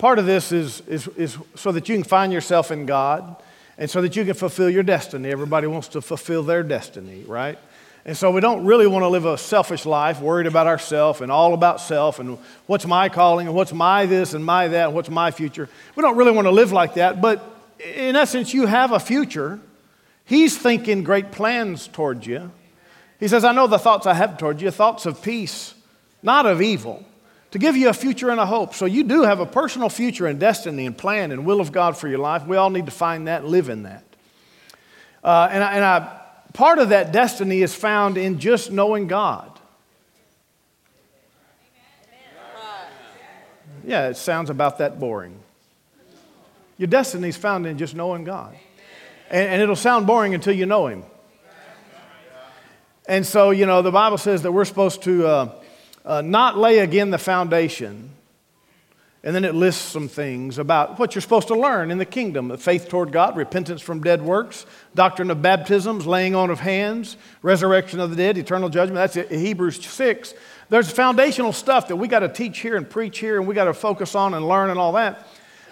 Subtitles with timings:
[0.00, 3.36] part of this is, is, is so that you can find yourself in God
[3.76, 5.30] and so that you can fulfill your destiny.
[5.30, 7.58] Everybody wants to fulfill their destiny, right?
[8.06, 11.30] And so we don't really want to live a selfish life, worried about ourselves and
[11.30, 14.94] all about self and what's my calling and what's my this and my that and
[14.94, 15.68] what's my future.
[15.94, 17.44] We don't really want to live like that, but
[17.78, 19.60] in essence, you have a future.
[20.24, 22.50] He's thinking great plans towards you.
[23.18, 25.74] He says, I know the thoughts I have towards you, thoughts of peace,
[26.22, 27.04] not of evil,
[27.50, 28.74] to give you a future and a hope.
[28.74, 31.96] So you do have a personal future and destiny and plan and will of God
[31.96, 32.46] for your life.
[32.46, 34.04] We all need to find that live in that.
[35.22, 36.20] Uh, and I, and I
[36.52, 39.50] part of that destiny is found in just knowing God.
[43.84, 45.40] Yeah, it sounds about that boring.
[46.76, 48.56] Your destiny is found in just knowing God.
[49.30, 51.04] And, and, it'll sound boring until you know Him.
[53.06, 55.59] And so, you know, the Bible says that we're supposed to uh,
[56.04, 58.10] uh, not lay again the foundation
[59.22, 62.56] and then it lists some things about what you're supposed to learn in the kingdom
[62.56, 68.00] faith toward God, repentance from dead works, doctrine of baptisms, laying on of hands, resurrection
[68.00, 69.12] of the dead, eternal judgment.
[69.12, 70.34] That's Hebrews 6.
[70.70, 73.64] There's foundational stuff that we got to teach here and preach here and we got
[73.64, 75.26] to focus on and learn and all that.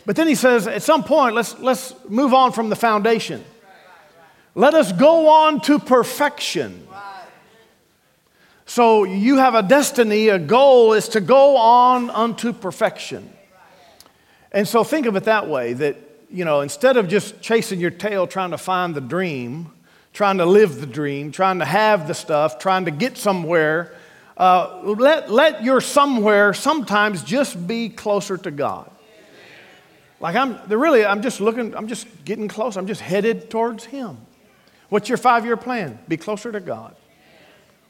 [0.04, 3.44] But then he says, at some point, let's, let's move on from the foundation.
[4.54, 6.87] Let us go on to perfection.
[8.68, 13.32] So you have a destiny, a goal is to go on unto perfection.
[14.52, 15.96] And so think of it that way that,
[16.30, 19.72] you know, instead of just chasing your tail trying to find the dream,
[20.12, 23.94] trying to live the dream, trying to have the stuff, trying to get somewhere,
[24.36, 28.90] uh, let, let your somewhere sometimes just be closer to God.
[30.20, 32.76] Like I'm really, I'm just looking, I'm just getting close.
[32.76, 34.18] I'm just headed towards Him.
[34.90, 35.98] What's your five year plan?
[36.06, 36.94] Be closer to God.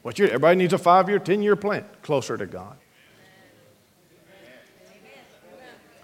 [0.05, 1.85] Everybody needs a five year, 10 year plan.
[2.01, 2.77] Closer to God.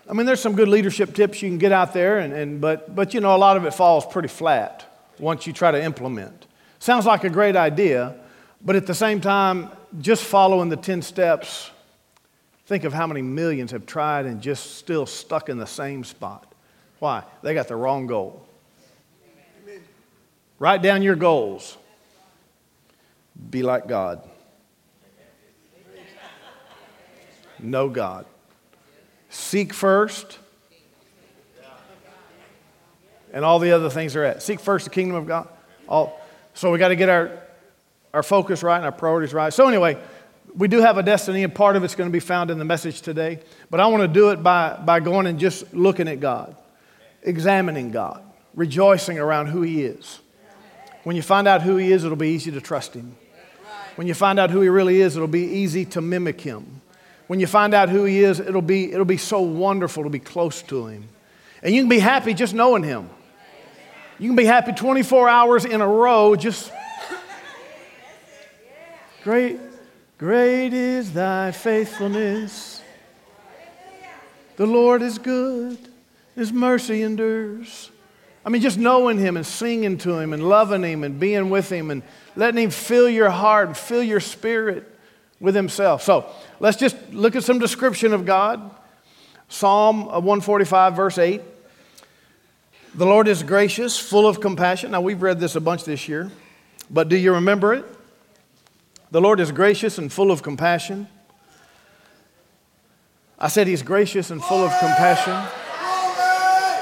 [0.07, 2.93] I mean, there's some good leadership tips you can get out there, and, and, but,
[2.93, 4.85] but you know, a lot of it falls pretty flat
[5.17, 6.45] once you try to implement.
[6.77, 8.15] Sounds like a great idea,
[8.63, 11.71] but at the same time, just following the 10 steps,
[12.67, 16.53] think of how many millions have tried and just still stuck in the same spot.
[16.99, 17.23] Why?
[17.41, 18.45] They got the wrong goal.
[20.59, 21.77] Write down your goals.
[23.49, 24.21] Be like God.
[27.59, 28.25] Know God.
[29.29, 30.39] Seek first,
[33.33, 34.41] and all the other things are at.
[34.41, 35.49] Seek first the kingdom of God.
[35.87, 36.19] All,
[36.53, 37.31] so we got to get our,
[38.13, 39.51] our focus right and our priorities right.
[39.51, 39.97] So, anyway,
[40.55, 42.65] we do have a destiny, and part of it's going to be found in the
[42.65, 43.39] message today.
[43.69, 46.55] But I want to do it by, by going and just looking at God,
[47.23, 48.23] examining God,
[48.53, 50.19] rejoicing around who He is.
[51.03, 53.17] When you find out who He is, it'll be easy to trust Him.
[53.95, 56.81] When you find out who He really is, it'll be easy to mimic Him
[57.27, 60.19] when you find out who he is, it'll be, it'll be so wonderful to be
[60.19, 61.07] close to him.
[61.63, 63.09] And you can be happy just knowing him.
[64.19, 66.71] You can be happy 24 hours in a row just.
[69.23, 69.59] Great,
[70.19, 72.81] great is thy faithfulness.
[74.57, 75.79] The Lord is good,
[76.35, 77.89] his mercy endures.
[78.45, 81.71] I mean, just knowing him and singing to him and loving him and being with
[81.71, 82.03] him and
[82.35, 84.87] letting him fill your heart and fill your spirit
[85.39, 86.03] with himself.
[86.03, 86.29] So
[86.59, 88.69] let's just look at some description of God.
[89.49, 91.41] Psalm 145, verse 8.
[92.93, 94.91] The Lord is gracious, full of compassion.
[94.91, 96.31] Now, we've read this a bunch this year,
[96.89, 97.85] but do you remember it?
[99.11, 101.07] The Lord is gracious and full of compassion.
[103.37, 105.64] I said he's gracious and full of compassion.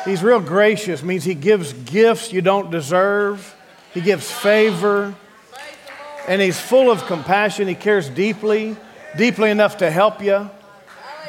[0.05, 3.55] He's real gracious, means he gives gifts you don't deserve,
[3.93, 5.15] he gives favor
[6.27, 7.67] and he's full of compassion.
[7.67, 8.75] He cares deeply,
[9.17, 10.49] deeply enough to help you.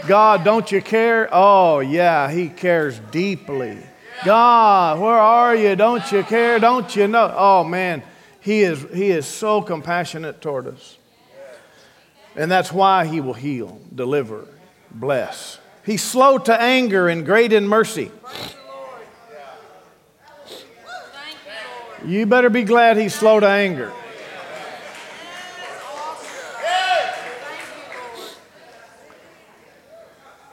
[0.07, 1.29] God, don't you care?
[1.33, 3.79] Oh, yeah, he cares deeply.
[4.25, 5.77] God, where are you?
[5.77, 6.59] Don't you care?
[6.59, 7.33] Don't you know?
[7.37, 8.03] Oh, man,
[8.41, 10.99] he is, he is so compassionate toward us.
[12.37, 14.47] And that's why he will heal, deliver,
[14.91, 15.59] bless.
[15.85, 18.11] He's slow to anger and great in mercy.
[22.07, 23.91] You better be glad he's slow to anger.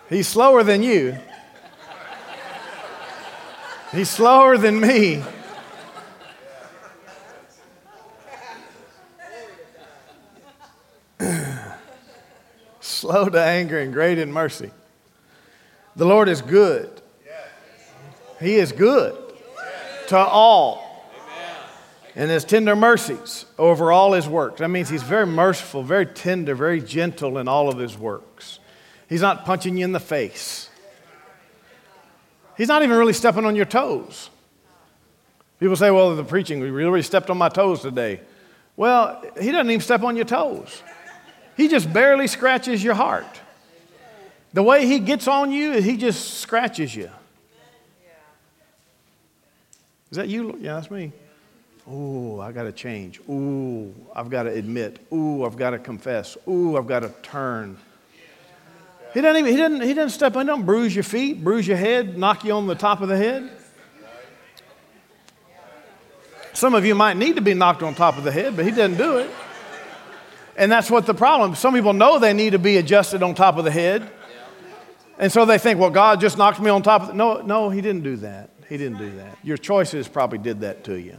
[0.07, 1.17] He's slower than you.
[3.91, 5.23] He's slower than me.
[12.79, 14.71] Slow to anger and great in mercy.
[15.97, 17.01] The Lord is good.
[18.39, 19.17] He is good
[20.07, 20.80] to all.
[22.15, 24.59] And his tender mercies over all his works.
[24.59, 28.59] That means he's very merciful, very tender, very gentle in all of his works.
[29.07, 30.69] He's not punching you in the face.
[32.57, 34.29] He's not even really stepping on your toes.
[35.59, 38.19] People say, well, the preaching, we really stepped on my toes today.
[38.75, 40.81] Well, he doesn't even step on your toes.
[41.55, 43.39] He just barely scratches your heart.
[44.53, 47.09] The way he gets on you is he just scratches you.
[50.09, 50.57] Is that you?
[50.59, 51.13] Yeah, that's me.
[51.89, 53.19] Ooh, I got to change.
[53.29, 54.99] Ooh, I've got to admit.
[55.11, 56.37] Ooh, I've got to confess.
[56.47, 57.77] Ooh, I've got to turn.
[59.13, 61.77] He doesn't even, he doesn't, he doesn't step in, don't bruise your feet, bruise your
[61.77, 63.49] head, knock you on the top of the head.
[66.53, 68.71] Some of you might need to be knocked on top of the head, but he
[68.71, 69.29] doesn't do it.
[70.55, 71.55] And that's what the problem.
[71.55, 74.09] Some people know they need to be adjusted on top of the head.
[75.17, 77.69] And so they think, well, God just knocked me on top of the No, no,
[77.69, 78.49] he didn't do that.
[78.67, 79.37] He didn't do that.
[79.43, 81.17] Your choices probably did that to you.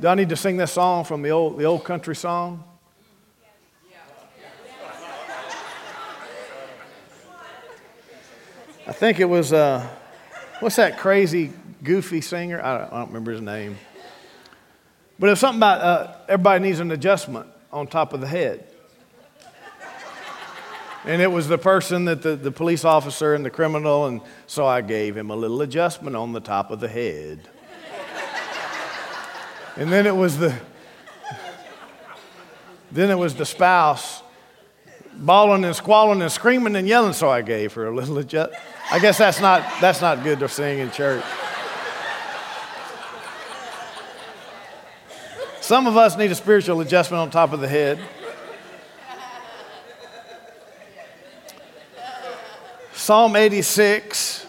[0.00, 2.62] Do I need to sing this song from the old, the old country song?
[8.86, 9.86] I think it was, uh,
[10.60, 11.52] what's that crazy,
[11.82, 12.60] goofy singer?
[12.62, 13.76] I don't, I don't, remember his name.
[15.18, 18.66] But it was something about uh, everybody needs an adjustment on top of the head.
[21.04, 24.64] And it was the person that the, the police officer and the criminal, and so
[24.64, 27.48] I gave him a little adjustment on the top of the head.
[29.78, 30.54] And then it was the
[32.90, 34.22] then it was the spouse
[35.18, 38.62] bawling and squalling and screaming and yelling, so I gave her a little adjustment.
[38.90, 41.24] I guess that's not, that's not good to sing in church.
[45.60, 47.98] Some of us need a spiritual adjustment on top of the head.
[52.94, 54.46] Psalm 86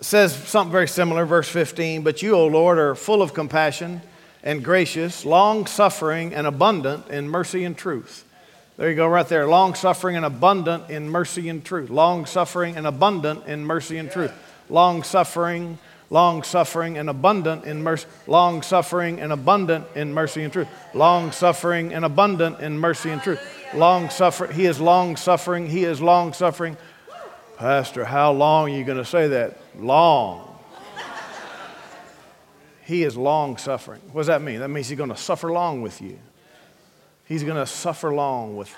[0.00, 2.02] says something very similar, verse 15.
[2.02, 4.02] But you, O Lord, are full of compassion
[4.48, 8.24] and gracious, long suffering, and abundant in mercy and truth.
[8.78, 9.46] There you go, right there.
[9.46, 11.90] Long suffering and abundant in mercy and truth.
[11.90, 14.32] Long suffering and abundant in mercy and truth.
[14.70, 15.76] Long suffering,
[16.08, 18.06] long suffering and abundant in mercy.
[18.26, 20.68] Long suffering and abundant in mercy and truth.
[20.94, 23.42] Long suffering and abundant in mercy and truth.
[23.74, 24.52] Long suffering.
[24.52, 25.66] He is long suffering.
[25.66, 26.78] He is long suffering.
[27.58, 29.58] Pastor, how long are you going to say that?
[29.76, 30.47] Long.
[32.88, 34.00] He is long suffering.
[34.12, 34.60] What does that mean?
[34.60, 36.18] That means he's going to suffer long with you.
[37.26, 38.74] He's going to suffer long with.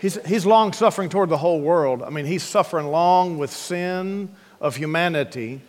[0.00, 2.02] He's, he's long suffering toward the whole world.
[2.02, 5.60] I mean, he's suffering long with sin of humanity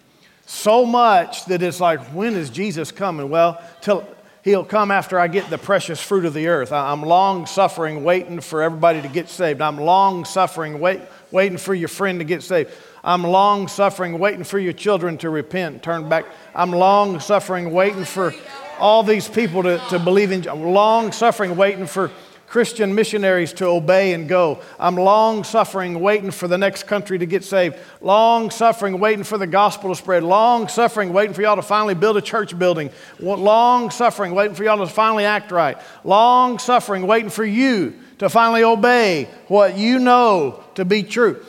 [0.45, 3.29] so much that it's like, when is Jesus coming?
[3.29, 4.07] Well, till
[4.45, 6.71] he'll come after I get the precious fruit of the earth.
[6.71, 9.59] I'm long suffering, waiting for everybody to get saved.
[9.59, 11.01] I'm long suffering, wait,
[11.31, 12.71] waiting for your friend to get saved.
[13.03, 16.25] I'm long suffering, waiting for your children to repent, turn back.
[16.55, 18.33] I'm long suffering, waiting for
[18.79, 22.11] all these people to, to believe in, I'm long suffering, waiting for
[22.47, 24.61] Christian missionaries to obey and go.
[24.79, 27.75] I'm long suffering, waiting for the next country to get saved.
[27.99, 30.23] Long suffering, waiting for the gospel to spread.
[30.23, 32.91] Long suffering, waiting for y'all to finally build a church building.
[33.19, 35.77] Long suffering, waiting for y'all to finally act right.
[36.03, 41.43] Long suffering, waiting for you to finally obey what you know to be true.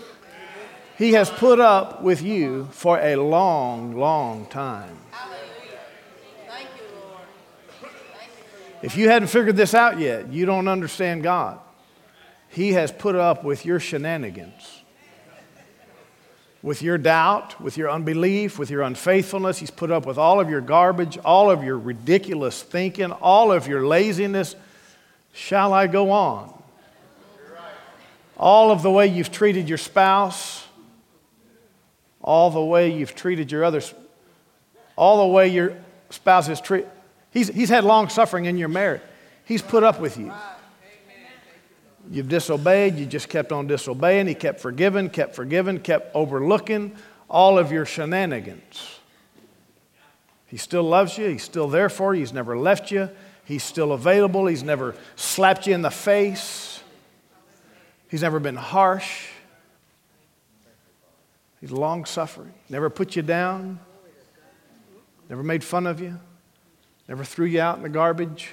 [0.96, 4.96] He has put up with you for a long, long time.
[8.82, 11.58] If you hadn't figured this out yet, you don't understand God.
[12.48, 14.82] He has put up with your shenanigans,
[16.62, 19.58] with your doubt, with your unbelief, with your unfaithfulness.
[19.58, 23.66] He's put up with all of your garbage, all of your ridiculous thinking, all of
[23.66, 24.54] your laziness.
[25.32, 26.52] Shall I go on?
[28.36, 30.66] All of the way you've treated your spouse,
[32.24, 33.94] all the way you've treated your others,
[34.96, 35.76] all the way your
[36.10, 36.90] spouse has treated
[37.34, 39.02] He's, he's had long suffering in your marriage.
[39.44, 40.32] He's put up with you.
[42.08, 44.28] You've disobeyed, you just kept on disobeying.
[44.28, 46.94] He kept forgiving, kept forgiving, kept overlooking
[47.28, 49.00] all of your shenanigans.
[50.46, 53.10] He still loves you, He's still there for you, He's never left you,
[53.44, 56.80] He's still available, He's never slapped you in the face,
[58.08, 59.26] He's never been harsh.
[61.64, 63.80] He's long suffering, never put you down,
[65.30, 66.20] never made fun of you.
[67.08, 68.50] Never threw you out in the garbage.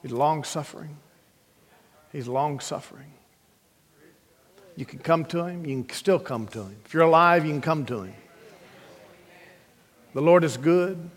[0.00, 0.96] He's long suffering.
[2.10, 3.12] He's long suffering.
[4.74, 6.76] You can come to him, you can still come to him.
[6.86, 8.14] If you're alive, you can come to him.
[10.14, 11.10] The Lord is good,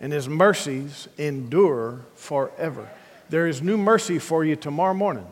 [0.00, 2.88] and his mercies endure forever.
[3.28, 5.28] There is new mercy for you tomorrow morning.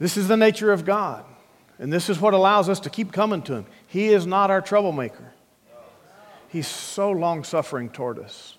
[0.00, 1.24] This is the nature of God,
[1.78, 3.66] and this is what allows us to keep coming to him.
[3.86, 5.32] He is not our troublemaker.
[6.48, 8.56] He's so long suffering toward us.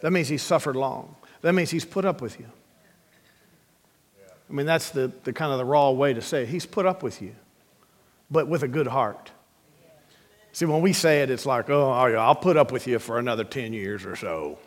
[0.00, 1.16] That means He's suffered long.
[1.42, 2.46] That means He's put up with you.
[4.48, 6.48] I mean, that's the, the kind of the raw way to say it.
[6.48, 7.34] He's put up with you,
[8.30, 9.32] but with a good heart.
[10.52, 13.44] See, when we say it, it's like, oh, I'll put up with you for another
[13.44, 14.58] 10 years or so.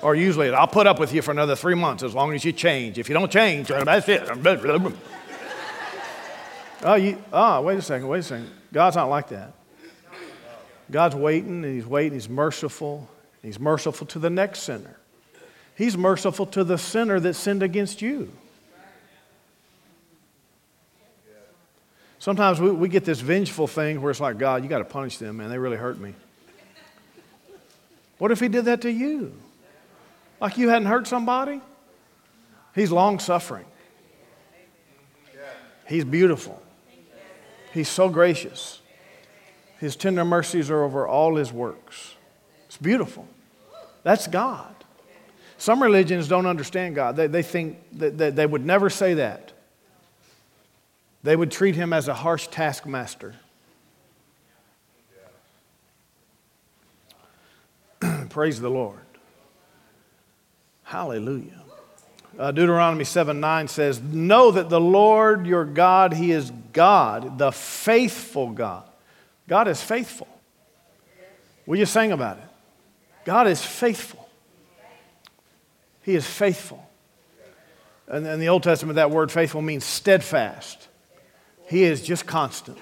[0.00, 2.52] Or usually, I'll put up with you for another three months as long as you
[2.52, 2.98] change.
[2.98, 4.22] If you don't change, uh, that's it.
[6.84, 8.50] oh, you, oh, wait a second, wait a second.
[8.72, 9.54] God's not like that.
[10.90, 12.12] God's waiting, and He's waiting.
[12.12, 13.08] He's merciful.
[13.42, 14.96] He's merciful to the next sinner.
[15.76, 18.32] He's merciful to the sinner that sinned against you.
[22.20, 25.18] Sometimes we, we get this vengeful thing where it's like, God, you got to punish
[25.18, 25.50] them, man.
[25.50, 26.14] They really hurt me.
[28.18, 29.32] What if He did that to you?
[30.40, 31.60] Like you hadn't hurt somebody?
[32.74, 33.64] He's long suffering.
[35.86, 36.62] He's beautiful.
[37.72, 38.80] He's so gracious.
[39.78, 42.14] His tender mercies are over all his works.
[42.66, 43.26] It's beautiful.
[44.02, 44.74] That's God.
[45.56, 47.16] Some religions don't understand God.
[47.16, 49.52] They, they think that, that they would never say that.
[51.22, 53.34] They would treat him as a harsh taskmaster.
[58.28, 59.00] Praise the Lord.
[60.88, 61.60] Hallelujah.
[62.38, 67.52] Uh, Deuteronomy 7 9 says, Know that the Lord your God, He is God, the
[67.52, 68.84] faithful God.
[69.46, 70.28] God is faithful.
[71.66, 72.44] We just sang about it.
[73.26, 74.30] God is faithful.
[76.04, 76.82] He is faithful.
[78.06, 80.88] And in the Old Testament, that word faithful means steadfast.
[81.66, 82.78] He is just constant.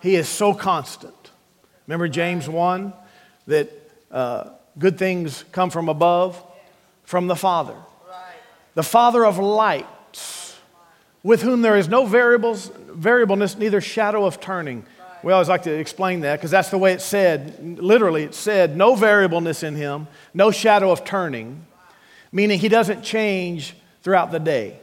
[0.00, 1.32] He is so constant.
[1.88, 2.92] Remember James 1
[3.48, 3.72] that
[4.12, 6.40] uh, good things come from above,
[7.08, 7.74] from the Father.
[8.74, 10.60] The Father of lights,
[11.22, 14.84] with whom there is no variables, variableness, neither shadow of turning.
[15.22, 17.78] We always like to explain that because that's the way it said.
[17.78, 21.64] Literally, it said no variableness in him, no shadow of turning,
[22.30, 24.78] meaning he doesn't change throughout the day.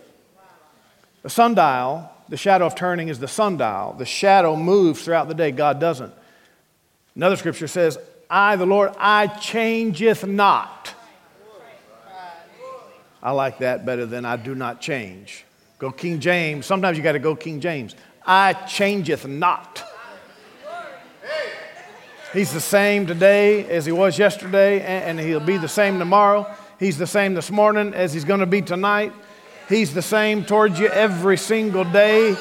[1.21, 3.93] The sundial the shadow of turning is the sundial.
[3.99, 5.51] The shadow moves throughout the day.
[5.51, 6.11] God doesn't.
[7.15, 10.95] Another scripture says, I, the Lord, I changeth not.
[13.25, 15.45] I like that better than I do not change.
[15.79, 16.67] Go King James.
[16.67, 17.95] Sometimes you got to go King James.
[18.23, 19.83] I changeth not.
[22.33, 26.45] He's the same today as he was yesterday, and he'll be the same tomorrow.
[26.79, 29.11] He's the same this morning as he's going to be tonight.
[29.69, 32.35] He's the same towards you every single day.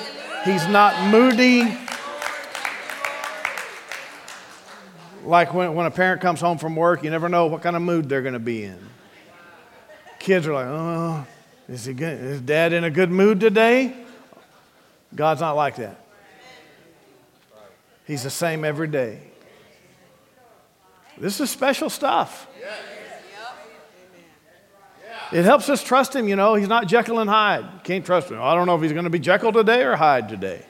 [0.45, 1.79] He's not moody.
[5.25, 7.81] Like when, when a parent comes home from work, you never know what kind of
[7.81, 8.94] mood they're going to be in.
[10.25, 11.27] Kids are like, oh,
[11.69, 12.19] is, he good?
[12.19, 13.95] is dad in a good mood today?
[15.15, 16.03] God's not like that.
[18.07, 19.21] He's the same every day.
[21.19, 22.47] This is special stuff.
[25.31, 26.55] It helps us trust him, you know.
[26.55, 27.85] He's not Jekyll and Hyde.
[27.85, 28.41] Can't trust him.
[28.41, 30.65] I don't know if he's going to be Jekyll today or Hyde today.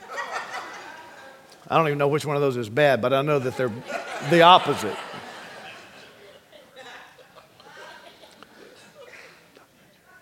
[1.70, 3.72] I don't even know which one of those is bad, but I know that they're
[4.30, 4.96] the opposite.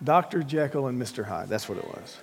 [0.02, 0.42] Dr.
[0.42, 1.24] Jekyll and Mr.
[1.24, 1.48] Hyde.
[1.48, 2.18] That's what it was.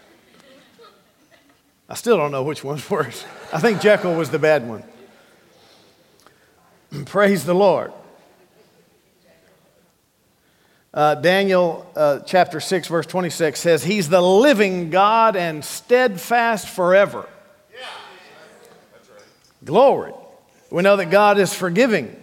[1.88, 3.26] I still don't know which one's worse.
[3.52, 4.84] I think Jekyll was the bad one.
[7.06, 7.92] Praise the Lord.
[10.92, 17.30] Uh, Daniel uh, chapter 6, verse 26 says, He's the living God and steadfast forever.
[17.72, 17.86] Yeah.
[19.14, 19.22] Right.
[19.66, 20.14] Glory.
[20.72, 22.16] We know that God is forgiving.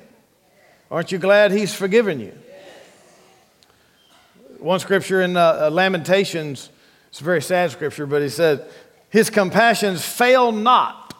[0.90, 2.32] Aren't you glad He's forgiven you?
[4.66, 6.70] One scripture in uh, uh, Lamentations,
[7.10, 8.68] it's a very sad scripture, but he said,
[9.10, 11.14] His compassions fail not.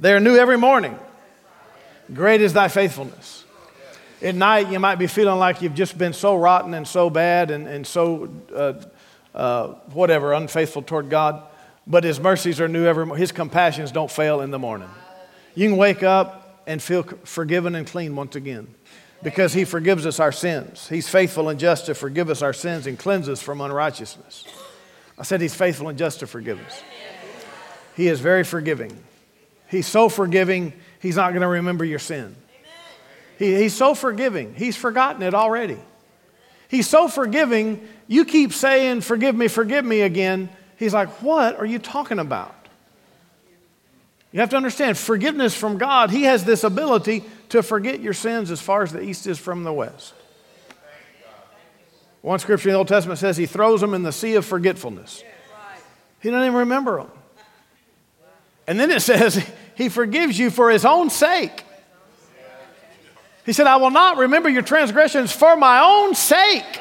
[0.00, 0.98] They are new every morning.
[2.12, 3.44] Great is thy faithfulness.
[4.20, 7.52] At night, you might be feeling like you've just been so rotten and so bad
[7.52, 8.72] and, and so, uh,
[9.32, 11.40] uh, whatever, unfaithful toward God.
[11.86, 13.20] But His mercies are new every morning.
[13.20, 14.90] His compassions don't fail in the morning.
[15.54, 18.74] You can wake up and feel forgiven and clean once again
[19.22, 20.88] because He forgives us our sins.
[20.88, 24.44] He's faithful and just to forgive us our sins and cleanse us from unrighteousness.
[25.18, 26.82] I said He's faithful and just to forgive us.
[27.96, 28.96] He is very forgiving.
[29.68, 32.36] He's so forgiving, He's not going to remember your sin.
[33.38, 34.54] He, he's so forgiving.
[34.54, 35.78] He's forgotten it already.
[36.68, 40.50] He's so forgiving, you keep saying, Forgive me, forgive me again.
[40.76, 42.54] He's like, What are you talking about?
[44.32, 48.50] You have to understand, forgiveness from God, He has this ability to forget your sins
[48.50, 50.14] as far as the east is from the west.
[52.22, 55.22] One scripture in the Old Testament says He throws them in the sea of forgetfulness.
[56.20, 57.10] He doesn't even remember them.
[58.66, 61.64] And then it says He forgives you for His own sake.
[63.46, 66.80] He said, I will not remember your transgressions for my own sake.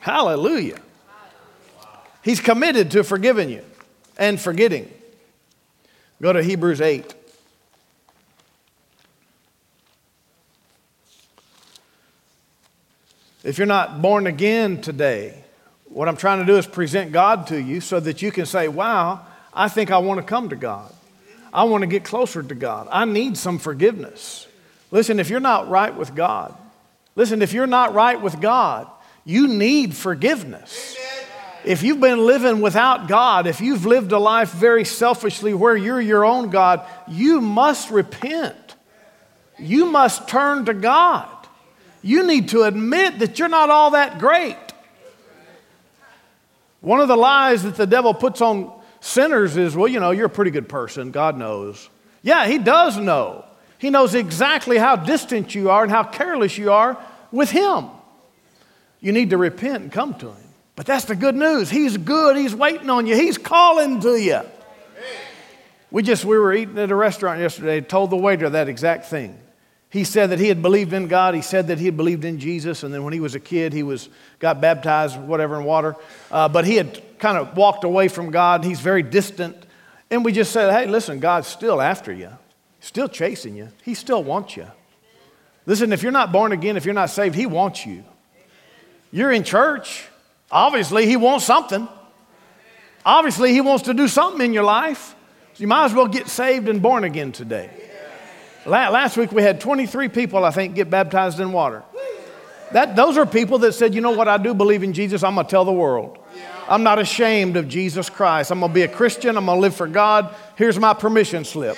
[0.00, 0.78] Hallelujah.
[2.22, 3.64] He's committed to forgiving you
[4.16, 4.88] and forgetting.
[6.20, 7.14] Go to Hebrews 8.
[13.44, 15.44] If you're not born again today,
[15.84, 18.66] what I'm trying to do is present God to you so that you can say,
[18.66, 20.92] Wow, I think I want to come to God.
[21.52, 22.88] I want to get closer to God.
[22.90, 24.46] I need some forgiveness.
[24.90, 26.56] Listen, if you're not right with God,
[27.14, 28.88] listen, if you're not right with God,
[29.24, 30.96] you need forgiveness.
[31.66, 36.00] If you've been living without God, if you've lived a life very selfishly where you're
[36.00, 38.76] your own God, you must repent.
[39.58, 41.28] You must turn to God.
[42.02, 44.56] You need to admit that you're not all that great.
[46.80, 50.26] One of the lies that the devil puts on sinners is, well, you know, you're
[50.26, 51.10] a pretty good person.
[51.10, 51.88] God knows.
[52.22, 53.44] Yeah, he does know.
[53.78, 56.96] He knows exactly how distant you are and how careless you are
[57.32, 57.86] with him.
[59.00, 60.45] You need to repent and come to him.
[60.76, 61.70] But that's the good news.
[61.70, 62.36] He's good.
[62.36, 63.16] He's waiting on you.
[63.16, 64.42] He's calling to you.
[65.90, 69.38] We just we were eating at a restaurant yesterday, told the waiter that exact thing.
[69.88, 71.34] He said that he had believed in God.
[71.34, 72.82] He said that he had believed in Jesus.
[72.82, 75.96] And then when he was a kid, he was, got baptized, whatever, in water.
[76.30, 78.64] Uh, but he had kind of walked away from God.
[78.64, 79.56] He's very distant.
[80.10, 82.30] And we just said, hey, listen, God's still after you,
[82.80, 83.68] still chasing you.
[83.84, 84.66] He still wants you.
[85.64, 88.04] Listen, if you're not born again, if you're not saved, He wants you.
[89.10, 90.06] You're in church.
[90.50, 91.88] Obviously, He wants something.
[93.04, 95.14] Obviously, He wants to do something in your life.
[95.54, 97.70] So you might as well get saved and born again today.
[98.66, 101.82] Last week we had 23 people, I think, get baptized in water.
[102.72, 105.34] That, those are people that said, you know what, I do believe in Jesus, I'm
[105.34, 106.18] going to tell the world.
[106.68, 108.50] I'm not ashamed of Jesus Christ.
[108.50, 110.34] I'm going to be a Christian, I'm going to live for God.
[110.56, 111.76] Here's my permission slip.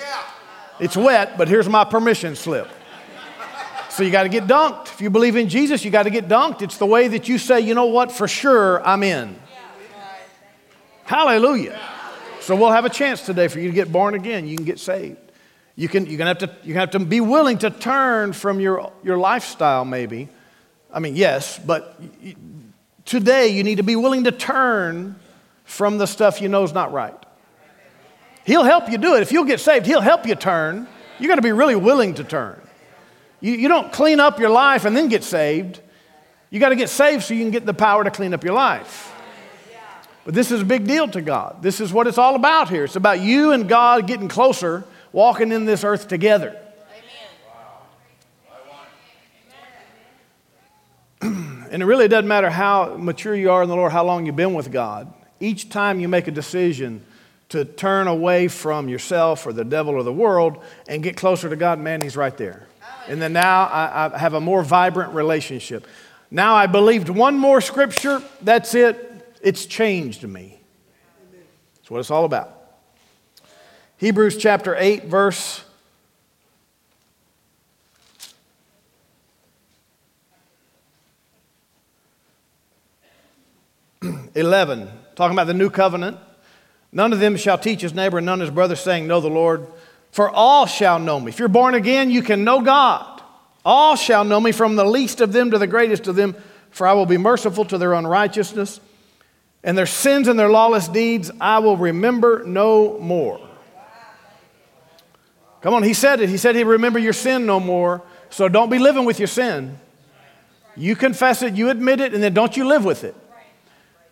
[0.79, 2.67] It's wet, but here's my permission slip.
[3.99, 4.85] So you got to get dunked.
[4.93, 6.61] If you believe in Jesus, you got to get dunked.
[6.61, 9.37] It's the way that you say, you know what, for sure, I'm in.
[11.03, 11.77] Hallelujah.
[12.39, 14.47] So we'll have a chance today for you to get born again.
[14.47, 15.17] You can get saved.
[15.75, 18.61] You can, you're going to have to, you have to be willing to turn from
[18.61, 20.29] your, your lifestyle, maybe.
[20.93, 22.01] I mean, yes, but
[23.03, 25.19] today you need to be willing to turn
[25.65, 27.21] from the stuff you know is not right.
[28.45, 29.23] He'll help you do it.
[29.23, 30.87] If you'll get saved, He'll help you turn.
[31.19, 32.61] You got to be really willing to turn.
[33.41, 35.79] You, you don't clean up your life and then get saved.
[36.49, 38.53] You got to get saved so you can get the power to clean up your
[38.53, 39.13] life.
[40.25, 41.61] But this is a big deal to God.
[41.61, 42.83] This is what it's all about here.
[42.83, 46.55] It's about you and God getting closer walking in this earth together.
[51.21, 54.35] and it really doesn't matter how mature you are in the Lord, how long you've
[54.35, 55.11] been with God.
[55.39, 57.03] Each time you make a decision
[57.49, 61.55] to turn away from yourself or the devil or the world and get closer to
[61.55, 62.68] God, man, He's right there.
[63.09, 65.87] And then now I, I have a more vibrant relationship.
[66.29, 69.07] Now I believed one more scripture, that's it.
[69.41, 70.59] It's changed me.
[71.77, 72.55] That's what it's all about.
[73.97, 75.63] Hebrews chapter 8, verse
[84.35, 86.17] 11, talking about the new covenant.
[86.91, 89.65] None of them shall teach his neighbor and none his brother, saying, Know the Lord.
[90.11, 91.29] For all shall know me.
[91.29, 93.21] If you're born again, you can know God.
[93.63, 96.35] All shall know me, from the least of them to the greatest of them,
[96.71, 98.79] for I will be merciful to their unrighteousness,
[99.63, 103.39] and their sins and their lawless deeds I will remember no more.
[105.61, 106.29] Come on, he said it.
[106.29, 108.01] He said he'd remember your sin no more.
[108.29, 109.77] So don't be living with your sin.
[110.77, 113.15] You confess it, you admit it, and then don't you live with it.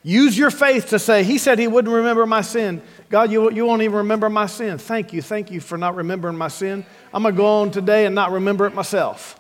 [0.08, 2.82] Use your faith to say, He said He wouldn't remember my sin.
[3.10, 4.78] God, you, you won't even remember my sin.
[4.78, 5.22] Thank you.
[5.22, 6.86] Thank you for not remembering my sin.
[7.13, 9.38] I'm going to go on today and not remember it myself.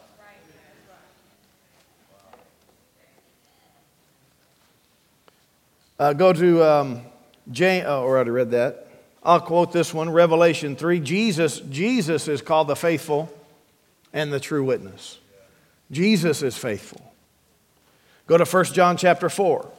[5.97, 7.01] Uh, go to um,
[7.49, 7.85] James.
[7.87, 8.89] Oh, already read that.
[9.23, 10.99] I'll quote this one, Revelation 3.
[10.99, 13.33] Jesus, Jesus is called the faithful
[14.11, 15.17] and the true witness.
[15.91, 17.13] Jesus is faithful.
[18.25, 19.71] Go to 1 John chapter 4.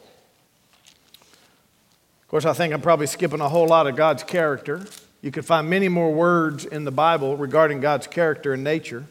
[2.28, 4.84] Of course, I think I'm probably skipping a whole lot of God's character.
[5.22, 9.06] You can find many more words in the Bible regarding God's character and nature.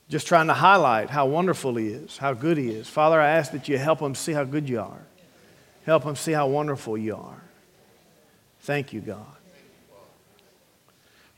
[0.10, 2.88] Just trying to highlight how wonderful He is, how good He is.
[2.88, 5.02] Father, I ask that you help Him see how good you are.
[5.88, 7.42] Help them see how wonderful you are.
[8.60, 9.26] Thank you, God.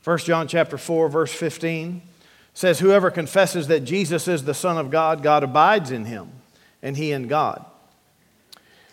[0.04, 2.02] 1 John chapter 4 verse 15
[2.52, 6.30] says whoever confesses that Jesus is the son of God God abides in him
[6.82, 7.64] and he in God.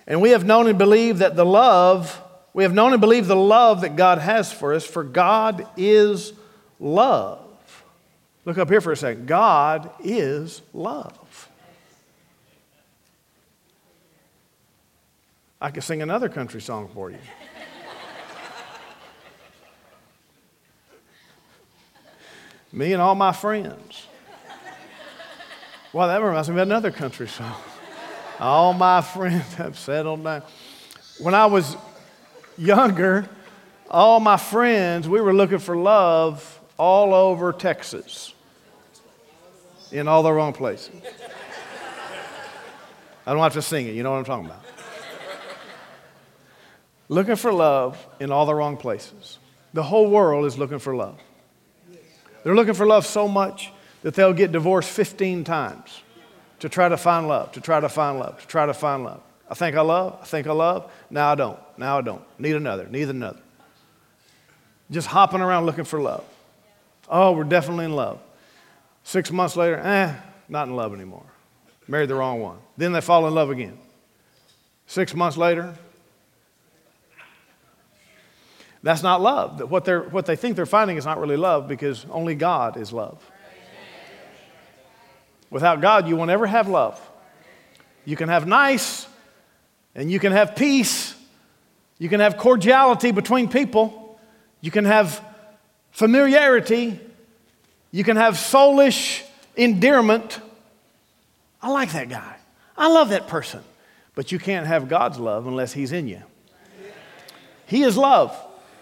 [0.07, 2.21] And we have known and believed that the love,
[2.53, 6.31] we have known and believed the love that God has for us, for God is
[6.79, 7.43] love.
[8.45, 9.27] Look up here for a second.
[9.27, 11.49] God is love.
[15.59, 17.17] I could sing another country song for you.
[22.71, 24.05] me and all my friends.
[25.91, 27.55] Wow, that reminds me of another country song.
[28.39, 30.43] All my friends have settled down.
[31.19, 31.75] When I was
[32.57, 33.27] younger,
[33.89, 38.33] all my friends, we were looking for love all over Texas
[39.91, 40.93] in all the wrong places.
[43.25, 44.63] I don't have to sing it, you know what I'm talking about.
[47.09, 49.39] looking for love in all the wrong places.
[49.73, 51.19] The whole world is looking for love.
[52.43, 53.71] They're looking for love so much
[54.03, 56.01] that they'll get divorced 15 times
[56.59, 59.21] to try to find love, to try to find love, to try to find love.
[59.49, 62.21] I think I love, I think I love, now I don't, now I don't.
[62.39, 63.39] Need another, need another.
[64.91, 66.23] Just hopping around looking for love.
[67.09, 68.19] Oh, we're definitely in love.
[69.03, 70.13] Six months later, eh,
[70.49, 71.25] not in love anymore.
[71.87, 72.57] Married the wrong one.
[72.75, 73.77] Then they fall in love again.
[74.85, 75.73] Six months later,
[78.83, 79.69] that's not love.
[79.69, 82.91] What, they're, what they think they're finding is not really love because only God is
[82.91, 83.23] love.
[85.49, 86.99] Without God, you will never have love.
[88.05, 89.07] You can have nice,
[89.95, 91.15] and you can have peace,
[91.97, 94.19] you can have cordiality between people,
[94.61, 95.23] you can have
[95.91, 96.99] familiarity,
[97.91, 99.23] you can have soulish
[99.55, 100.39] endearment.
[101.61, 102.35] I like that guy.
[102.77, 103.63] I love that person.
[104.13, 106.21] But you can't have God's love unless He's in you.
[107.65, 108.35] He is love.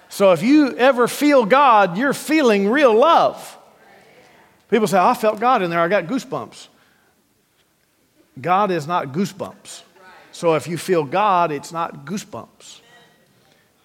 [0.10, 3.58] So if you ever feel God, you're feeling real love.
[4.69, 6.67] People say, I felt God in there, I got goosebumps.
[8.39, 9.84] God is not goosebumps.
[10.32, 12.82] So if you feel God, it's not goosebumps.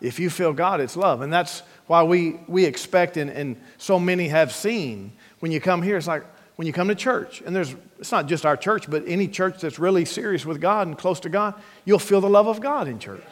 [0.00, 1.20] If you feel God, it's love.
[1.20, 5.82] And that's why we, we expect, and, and so many have seen, when you come
[5.82, 6.24] here, it's like
[6.56, 9.60] when you come to church, and there's, it's not just our church, but any church
[9.60, 12.88] that's really serious with God and close to God, you'll feel the love of God
[12.88, 13.24] in church.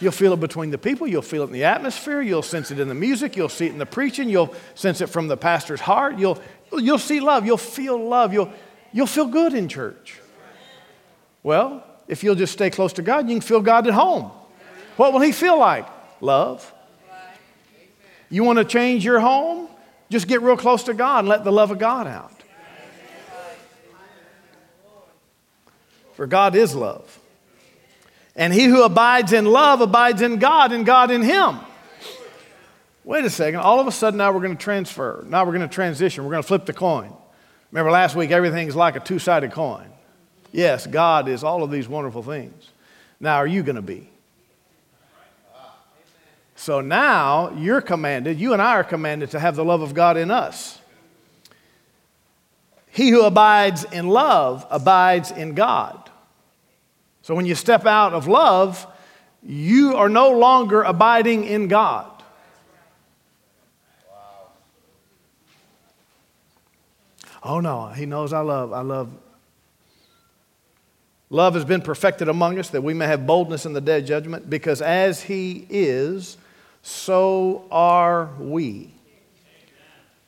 [0.00, 1.06] You'll feel it between the people.
[1.06, 2.20] You'll feel it in the atmosphere.
[2.20, 3.36] You'll sense it in the music.
[3.36, 4.28] You'll see it in the preaching.
[4.28, 6.18] You'll sense it from the pastor's heart.
[6.18, 6.40] You'll,
[6.72, 7.46] you'll see love.
[7.46, 8.32] You'll feel love.
[8.32, 8.52] You'll,
[8.92, 10.20] you'll feel good in church.
[11.42, 14.30] Well, if you'll just stay close to God, you can feel God at home.
[14.96, 15.86] What will He feel like?
[16.20, 16.72] Love.
[18.30, 19.68] You want to change your home?
[20.10, 22.32] Just get real close to God and let the love of God out.
[26.14, 27.18] For God is love.
[28.36, 31.60] And he who abides in love abides in God and God in him.
[33.04, 33.60] Wait a second.
[33.60, 35.24] All of a sudden, now we're going to transfer.
[35.28, 36.24] Now we're going to transition.
[36.24, 37.12] We're going to flip the coin.
[37.70, 39.86] Remember last week, everything's like a two sided coin.
[40.52, 42.68] Yes, God is all of these wonderful things.
[43.20, 44.08] Now, are you going to be?
[46.56, 50.16] So now you're commanded, you and I are commanded to have the love of God
[50.16, 50.78] in us.
[52.90, 56.03] He who abides in love abides in God.
[57.24, 58.86] So when you step out of love,
[59.42, 62.10] you are no longer abiding in God.
[67.42, 68.74] Oh no, he knows I love.
[68.74, 69.10] I love.
[71.30, 74.04] Love has been perfected among us that we may have boldness in the day of
[74.04, 76.36] judgment, because as he is,
[76.82, 78.92] so are we.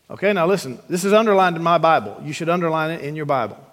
[0.08, 2.18] Okay, now listen, this is underlined in my Bible.
[2.24, 3.65] You should underline it in your Bible.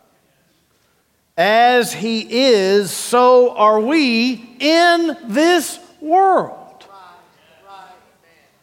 [1.36, 6.86] As he is, so are we in this world.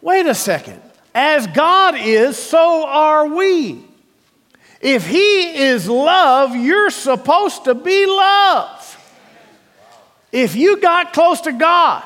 [0.01, 0.81] Wait a second.
[1.15, 3.85] As God is, so are we.
[4.81, 8.97] If he is love, you're supposed to be love.
[10.33, 12.05] If you got close to God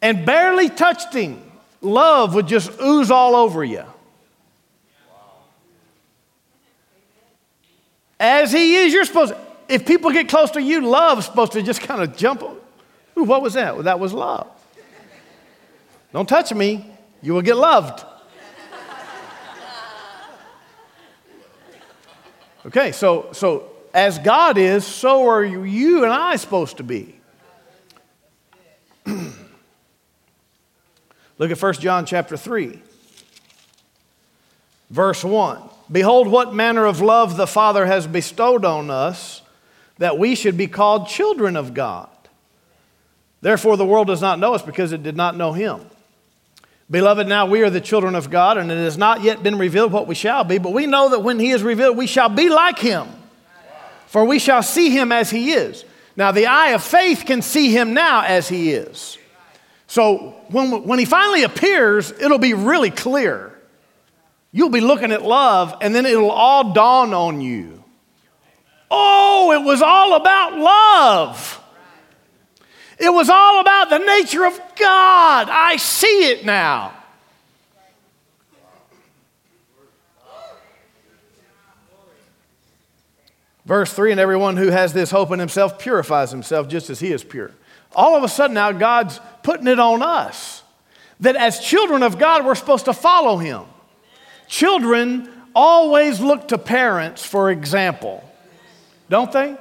[0.00, 1.40] and barely touched him,
[1.82, 3.84] love would just ooze all over you.
[8.22, 9.34] As he is, you're supposed
[9.68, 12.42] if people get close to you, love's supposed to just kind of jump.
[12.42, 13.74] Ooh, what was that?
[13.74, 14.48] Well, that was love.
[16.12, 16.86] Don't touch me,
[17.20, 18.04] you will get loved.
[22.64, 27.16] Okay, so, so as God is, so are you and I supposed to be.
[29.06, 29.34] Look
[31.50, 32.80] at 1 John chapter 3,
[34.90, 35.71] verse 1.
[35.92, 39.42] Behold, what manner of love the Father has bestowed on us
[39.98, 42.08] that we should be called children of God.
[43.42, 45.80] Therefore, the world does not know us because it did not know Him.
[46.90, 49.92] Beloved, now we are the children of God, and it has not yet been revealed
[49.92, 52.48] what we shall be, but we know that when He is revealed, we shall be
[52.48, 53.06] like Him,
[54.06, 55.84] for we shall see Him as He is.
[56.16, 59.18] Now, the eye of faith can see Him now as He is.
[59.86, 63.51] So, when, when He finally appears, it'll be really clear.
[64.52, 67.82] You'll be looking at love, and then it'll all dawn on you.
[68.90, 71.58] Oh, it was all about love.
[72.98, 75.48] It was all about the nature of God.
[75.50, 76.92] I see it now.
[83.64, 87.10] Verse 3 And everyone who has this hope in himself purifies himself just as he
[87.10, 87.52] is pure.
[87.94, 90.62] All of a sudden, now God's putting it on us
[91.20, 93.64] that as children of God, we're supposed to follow him.
[94.52, 98.22] Children always look to parents for example,
[99.08, 99.56] don't they?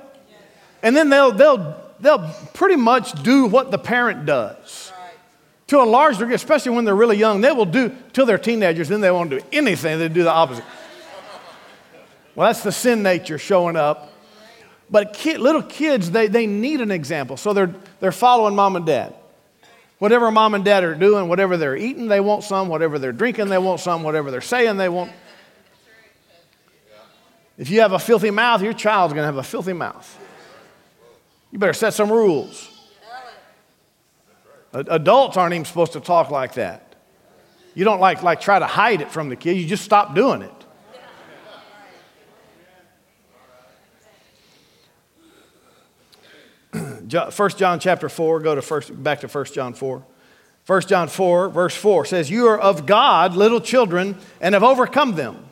[0.83, 4.91] And then they'll, they'll, they'll pretty much do what the parent does.
[5.67, 8.89] To a large degree, especially when they're really young, they will do till they're teenagers,
[8.89, 10.65] then they won't do anything, they do the opposite.
[12.35, 14.11] Well, that's the sin nature showing up.
[14.89, 17.37] But kid, little kids, they, they need an example.
[17.37, 19.15] So they're, they're following mom and dad.
[20.01, 22.69] Whatever mom and dad are doing, whatever they're eating, they want some.
[22.69, 24.01] Whatever they're drinking, they want some.
[24.01, 25.11] Whatever they're saying, they want.
[27.55, 30.19] If you have a filthy mouth, your child's going to have a filthy mouth.
[31.51, 32.67] You better set some rules.
[34.73, 36.95] Adults aren't even supposed to talk like that.
[37.75, 40.41] You don't like, like try to hide it from the kids, you just stop doing
[40.41, 40.60] it.
[47.11, 50.03] 1 John chapter 4, go to first, back to 1 John 4.
[50.67, 55.15] 1 John 4, verse 4 says, You are of God, little children, and have overcome
[55.15, 55.45] them.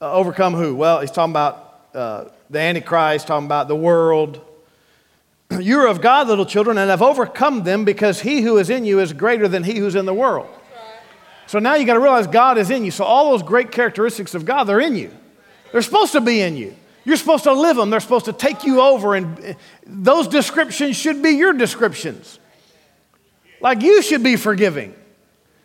[0.00, 0.74] Uh, overcome who?
[0.74, 4.44] Well, he's talking about uh, the Antichrist, talking about the world.
[5.60, 8.84] You are of God, little children, and have overcome them because he who is in
[8.84, 10.46] you is greater than he who's in the world.
[11.46, 12.90] So now you got to realize God is in you.
[12.90, 15.10] So all those great characteristics of God, they're in you.
[15.72, 16.76] They're supposed to be in you.
[17.04, 19.54] You're supposed to live them, they're supposed to take you over, and eh,
[19.86, 22.38] those descriptions should be your descriptions.
[23.60, 24.94] Like you should be forgiving,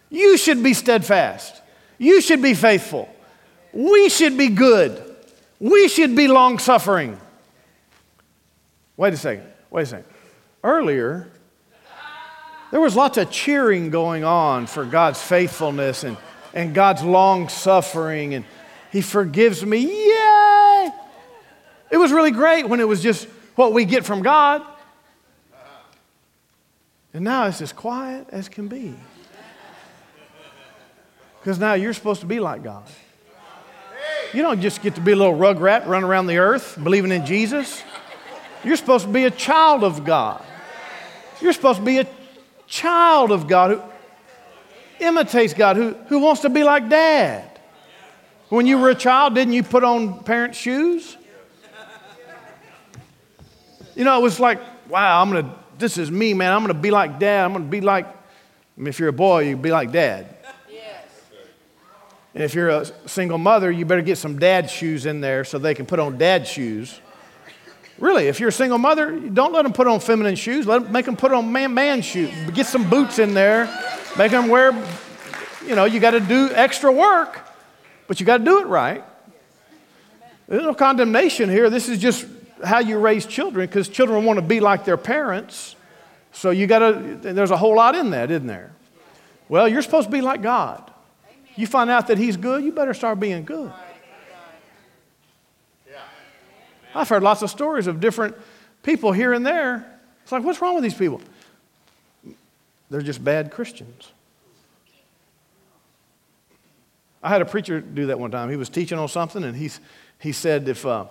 [0.10, 1.62] you should be steadfast,
[1.98, 3.14] you should be faithful,
[3.72, 5.02] we should be good,
[5.60, 7.20] we should be long suffering.
[8.96, 10.06] Wait a second, wait a second.
[10.64, 11.30] Earlier,
[12.72, 16.18] there was lots of cheering going on for God's faithfulness and,
[16.56, 18.46] and God's long suffering, and
[18.92, 20.08] He forgives me.
[20.08, 20.90] Yay!
[21.94, 24.64] It was really great when it was just what we get from God.
[27.14, 28.96] And now it's as quiet as can be.
[31.40, 32.84] Because now you're supposed to be like God.
[34.34, 37.28] You don't just get to be a little rugrat, running around the earth believing in
[37.28, 37.84] Jesus.
[38.64, 40.44] You're supposed to be a child of God.
[41.42, 42.08] You're supposed to be a
[42.66, 47.48] child of God who imitates God, who, who wants to be like dad.
[48.50, 51.18] When you were a child, didn't you put on parents' shoes?
[53.96, 56.52] You know, it was like, wow, I'm going to, this is me, man.
[56.52, 57.46] I'm going to be like dad.
[57.46, 58.12] I'm going to be like, I
[58.78, 60.36] mean, if you're a boy, you be like dad.
[60.72, 61.06] Yes.
[62.34, 65.60] And if you're a single mother, you better get some dad shoes in there so
[65.60, 67.00] they can put on dad shoes.
[68.00, 70.66] Really, if you're a single mother, don't let them put on feminine shoes.
[70.66, 72.32] Let them, make them put on man, man shoes.
[72.52, 73.66] Get some boots in there.
[74.18, 74.72] Make them wear,
[75.66, 77.40] you know, you got to do extra work,
[78.08, 79.04] but you got to do it right.
[80.48, 81.70] There's no condemnation here.
[81.70, 82.26] This is just
[82.64, 85.76] how you raise children because children want to be like their parents.
[86.32, 88.72] So you got to, there's a whole lot in that, isn't there?
[89.50, 90.92] Well, you're supposed to be like God.
[91.56, 93.72] You find out that He's good, you better start being good.
[96.96, 98.36] I've heard lots of stories of different
[98.84, 100.00] people here and there.
[100.22, 101.22] It's like, what's wrong with these people?
[102.90, 104.12] They're just bad Christians.
[107.24, 108.50] I had a preacher do that one time.
[108.50, 109.72] He was teaching on something, and he,
[110.20, 111.06] he said, if, uh,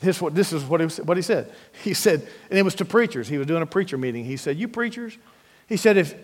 [0.00, 1.52] this, this is what he, what he said.
[1.82, 3.28] He said, and it was to preachers.
[3.28, 4.24] He was doing a preacher meeting.
[4.24, 5.16] He said, You preachers,
[5.68, 6.14] he said, if,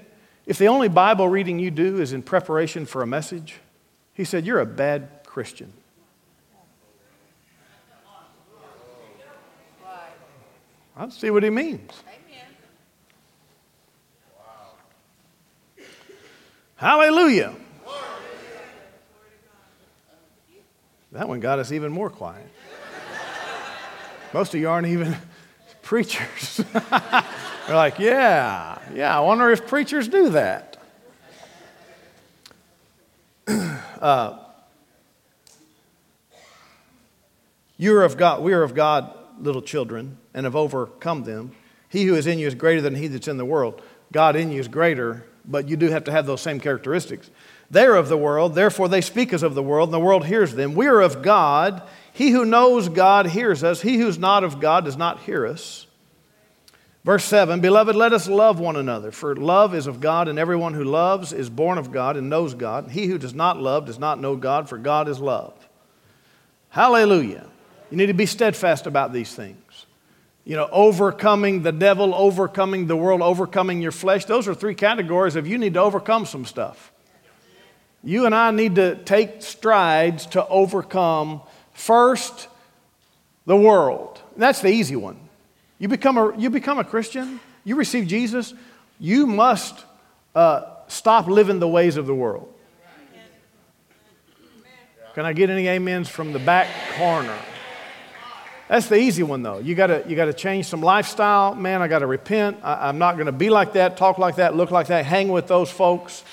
[0.46, 3.60] if the only Bible reading you do is in preparation for a message,
[4.12, 5.72] he said, You're a bad Christian.
[10.96, 11.90] I see what he means.
[16.76, 17.54] Hallelujah.
[21.12, 22.46] That one got us even more quiet.
[24.34, 25.16] Most of you aren't even
[25.82, 26.56] preachers.
[26.72, 30.76] They're like, yeah, yeah, I wonder if preachers do that.
[34.00, 34.38] uh,
[37.76, 41.52] you are of God, we are of God, little children, and have overcome them.
[41.88, 43.82] He who is in you is greater than he that's in the world.
[44.10, 47.30] God in you is greater, but you do have to have those same characteristics.
[47.70, 50.54] They're of the world, therefore they speak as of the world, and the world hears
[50.54, 50.74] them.
[50.74, 51.82] We are of God,
[52.14, 53.82] he who knows God hears us.
[53.82, 55.88] He who's not of God does not hear us.
[57.04, 60.74] Verse 7 Beloved, let us love one another, for love is of God, and everyone
[60.74, 62.90] who loves is born of God and knows God.
[62.90, 65.54] He who does not love does not know God, for God is love.
[66.68, 67.46] Hallelujah.
[67.90, 69.58] You need to be steadfast about these things.
[70.44, 74.26] You know, overcoming the devil, overcoming the world, overcoming your flesh.
[74.26, 76.92] Those are three categories of you need to overcome some stuff.
[78.02, 81.40] You and I need to take strides to overcome
[81.72, 82.48] first
[83.46, 84.20] the world.
[84.36, 85.16] That's the easy one.
[85.78, 88.52] You become a, you become a Christian, you receive Jesus,
[89.00, 89.84] you must
[90.34, 92.52] uh, stop living the ways of the world.
[95.14, 97.38] Can I get any amens from the back corner?
[98.68, 99.58] That's the easy one, though.
[99.58, 101.54] You gotta, you gotta change some lifestyle.
[101.54, 102.58] Man, I gotta repent.
[102.62, 105.46] I, I'm not gonna be like that, talk like that, look like that, hang with
[105.46, 106.24] those folks.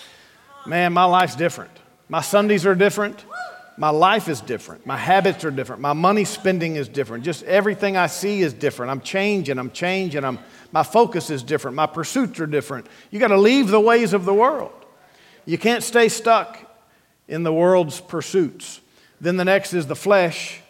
[0.66, 1.72] Man, my life's different.
[2.08, 3.26] My Sundays are different.
[3.78, 4.86] My life is different.
[4.86, 5.82] My habits are different.
[5.82, 7.24] My money spending is different.
[7.24, 8.92] Just everything I see is different.
[8.92, 9.58] I'm changing.
[9.58, 10.24] I'm changing.
[10.24, 10.38] I'm,
[10.72, 11.76] my focus is different.
[11.76, 12.86] My pursuits are different.
[13.10, 14.74] You got to leave the ways of the world.
[15.46, 16.60] You can't stay stuck
[17.28, 18.82] in the world's pursuits.
[19.20, 20.61] Then the next is the flesh.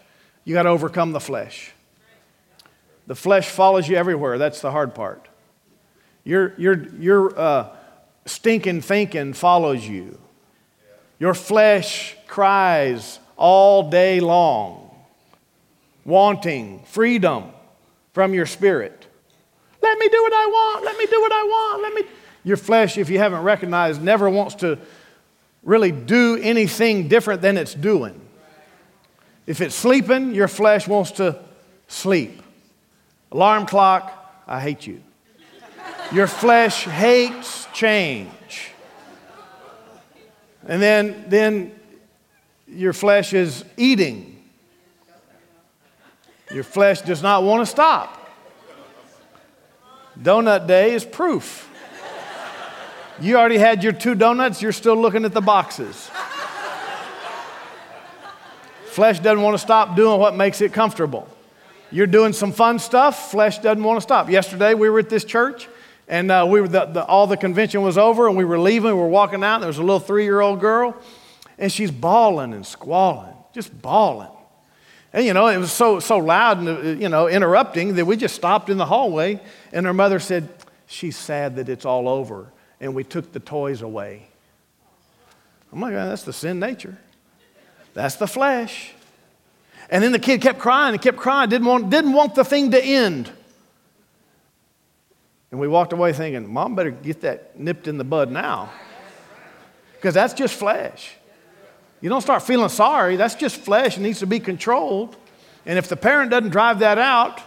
[0.44, 1.72] You got to overcome the flesh.
[3.06, 4.38] The flesh follows you everywhere.
[4.38, 5.28] That's the hard part.
[6.24, 7.76] Your, your, your uh,
[8.26, 10.18] stinking thinking follows you.
[11.18, 14.90] Your flesh cries all day long,
[16.04, 17.50] wanting freedom
[18.12, 19.06] from your spirit.
[19.82, 20.84] Let me do what I want.
[20.84, 21.82] Let me do what I want.
[21.82, 22.02] Let me.
[22.44, 24.78] Your flesh, if you haven't recognized, never wants to
[25.62, 28.21] really do anything different than it's doing.
[29.46, 31.38] If it's sleeping, your flesh wants to
[31.88, 32.42] sleep.
[33.32, 35.02] Alarm clock, I hate you.
[36.12, 38.70] Your flesh hates change.
[40.66, 41.72] And then, then
[42.68, 44.42] your flesh is eating.
[46.52, 48.18] Your flesh does not want to stop.
[50.20, 51.68] Donut day is proof.
[53.20, 56.10] You already had your two donuts, you're still looking at the boxes.
[58.92, 61.26] Flesh doesn't want to stop doing what makes it comfortable.
[61.90, 64.28] You're doing some fun stuff, flesh doesn't want to stop.
[64.28, 65.66] Yesterday, we were at this church,
[66.08, 68.90] and uh, we were the, the, all the convention was over, and we were leaving.
[68.90, 69.54] We were walking out.
[69.54, 70.94] And there was a little three year old girl,
[71.58, 74.28] and she's bawling and squalling, just bawling.
[75.14, 78.18] And you know, it was so so loud and uh, you know interrupting that we
[78.18, 79.40] just stopped in the hallway,
[79.72, 80.50] and her mother said,
[80.86, 84.28] "She's sad that it's all over," and we took the toys away.
[85.72, 86.98] I'm like, that's the sin nature.
[87.94, 88.92] That's the flesh.
[89.90, 92.70] And then the kid kept crying and kept crying, didn't want, didn't want the thing
[92.70, 93.30] to end.
[95.50, 98.70] And we walked away thinking, Mom better get that nipped in the bud now.
[99.94, 101.12] Because that's just flesh.
[102.00, 103.16] You don't start feeling sorry.
[103.16, 103.98] That's just flesh.
[103.98, 105.14] It needs to be controlled.
[105.66, 107.40] And if the parent doesn't drive that out,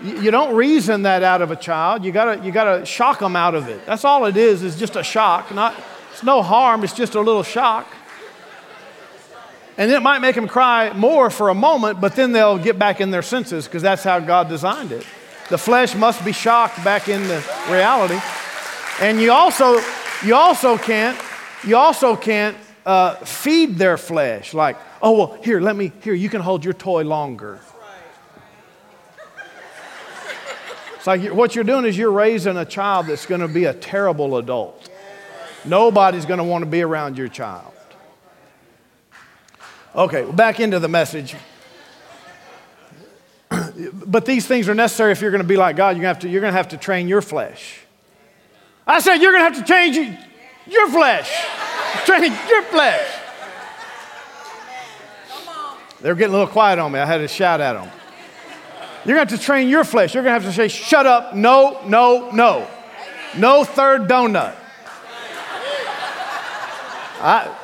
[0.00, 2.04] you don't reason that out of a child.
[2.04, 3.84] You gotta, you gotta shock them out of it.
[3.84, 5.52] That's all it is, is just a shock.
[5.52, 5.74] Not,
[6.18, 7.86] it's no harm, it's just a little shock.
[9.76, 13.00] And it might make them cry more for a moment, but then they'll get back
[13.00, 15.06] in their senses because that's how God designed it.
[15.48, 18.18] The flesh must be shocked back into reality.
[19.00, 19.80] And you also,
[20.24, 21.16] you also can't,
[21.64, 26.28] you also can't uh, feed their flesh like, oh well, here, let me, here, you
[26.28, 27.60] can hold your toy longer.
[30.96, 33.72] It's like what you're doing is you're raising a child that's going to be a
[33.72, 34.87] terrible adult.
[35.64, 37.72] Nobody's going to want to be around your child.
[39.94, 41.34] Okay, back into the message.
[44.06, 45.96] but these things are necessary if you're going to be like God.
[45.96, 47.80] You're going, to have to, you're going to have to train your flesh.
[48.86, 49.96] I said you're going to have to change
[50.66, 51.30] your flesh.
[52.04, 53.06] Training your flesh.
[56.00, 57.00] They're getting a little quiet on me.
[57.00, 57.90] I had to shout at them.
[59.04, 60.14] You're going to have to train your flesh.
[60.14, 62.68] You're going to have to say, shut up, no, no, no.
[63.36, 64.54] No third donut.
[67.20, 67.54] I,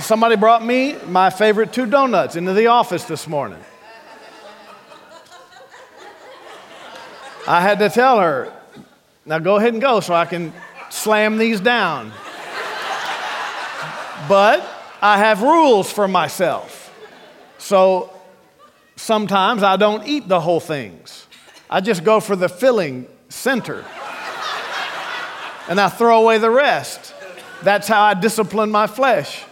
[0.00, 3.58] Somebody brought me my favorite two donuts into the office this morning.
[7.48, 8.52] I had to tell her,
[9.24, 10.52] now go ahead and go so I can
[10.90, 12.12] slam these down.
[14.28, 14.68] But
[15.00, 16.92] I have rules for myself.
[17.56, 18.12] So
[18.96, 21.26] sometimes I don't eat the whole things.
[21.70, 23.82] I just go for the filling center.
[25.70, 27.05] And I throw away the rest.
[27.62, 29.44] That's how I discipline my flesh.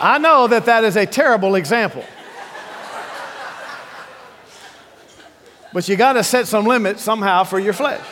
[0.00, 2.04] I know that that is a terrible example.
[5.72, 8.04] But you got to set some limits somehow for your flesh.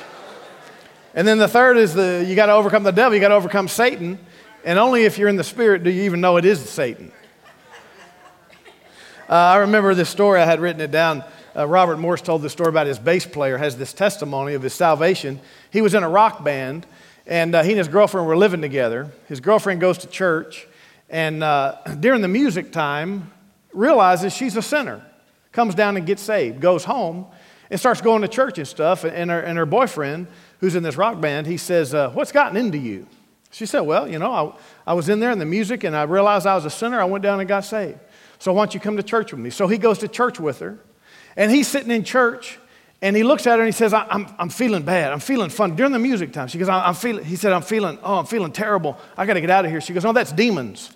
[1.14, 3.34] And then the third is the you got to overcome the devil, you got to
[3.34, 4.18] overcome Satan,
[4.64, 7.12] and only if you're in the spirit do you even know it is Satan.
[9.28, 11.24] Uh, I remember this story, I had written it down.
[11.54, 14.72] Uh, Robert Morse told the story about his bass player, has this testimony of his
[14.72, 15.38] salvation.
[15.70, 16.86] He was in a rock band,
[17.26, 19.10] and uh, he and his girlfriend were living together.
[19.28, 20.66] His girlfriend goes to church,
[21.08, 23.32] and uh, during the music time,
[23.72, 25.04] realizes she's a sinner,
[25.52, 27.26] comes down and gets saved, goes home,
[27.70, 29.04] and starts going to church and stuff.
[29.04, 30.26] And her, and her boyfriend,
[30.60, 33.06] who's in this rock band, he says, uh, What's gotten into you?
[33.50, 34.32] She said, Well, you know,
[34.86, 37.00] I, I was in there in the music and I realized I was a sinner.
[37.00, 37.98] I went down and got saved.
[38.38, 39.50] So why don't you come to church with me?
[39.50, 40.78] So he goes to church with her.
[41.36, 42.58] And he's sitting in church
[43.02, 45.12] and he looks at her and he says, I'm, I'm feeling bad.
[45.12, 45.74] I'm feeling fun.
[45.74, 48.52] During the music time, she goes, I'm feeling, he said, I'm feeling, oh, I'm feeling
[48.52, 48.96] terrible.
[49.16, 49.80] I got to get out of here.
[49.80, 50.92] She goes, oh, that's demons.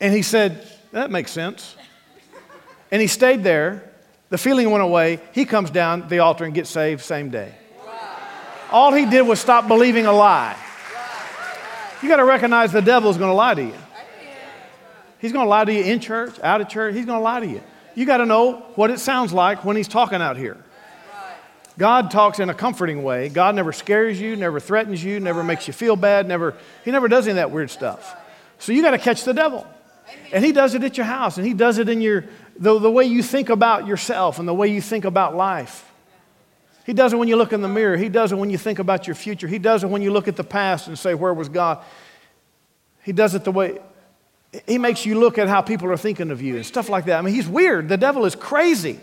[0.00, 1.76] and he said, that makes sense.
[2.92, 3.90] And he stayed there.
[4.28, 5.18] The feeling went away.
[5.32, 7.56] He comes down the altar and gets saved same day.
[8.70, 10.56] All he did was stop believing a lie.
[12.02, 13.74] You got to recognize the devil is going to lie to you.
[15.18, 16.94] He's going to lie to you in church, out of church.
[16.94, 17.62] He's going to lie to you.
[17.96, 20.58] You got to know what it sounds like when he's talking out here.
[21.78, 23.30] God talks in a comforting way.
[23.30, 27.08] God never scares you, never threatens you, never makes you feel bad, never, he never
[27.08, 28.14] does any of that weird stuff.
[28.58, 29.66] So you got to catch the devil.
[30.30, 32.26] And he does it at your house, and he does it in your,
[32.58, 35.90] the, the way you think about yourself and the way you think about life.
[36.84, 37.96] He does it when you look in the mirror.
[37.96, 39.48] He does it when you think about your future.
[39.48, 41.82] He does it when you look at the past and say, Where was God?
[43.02, 43.78] He does it the way,
[44.66, 47.18] he makes you look at how people are thinking of you and stuff like that.
[47.18, 47.88] I mean, he's weird.
[47.88, 49.00] The devil is crazy.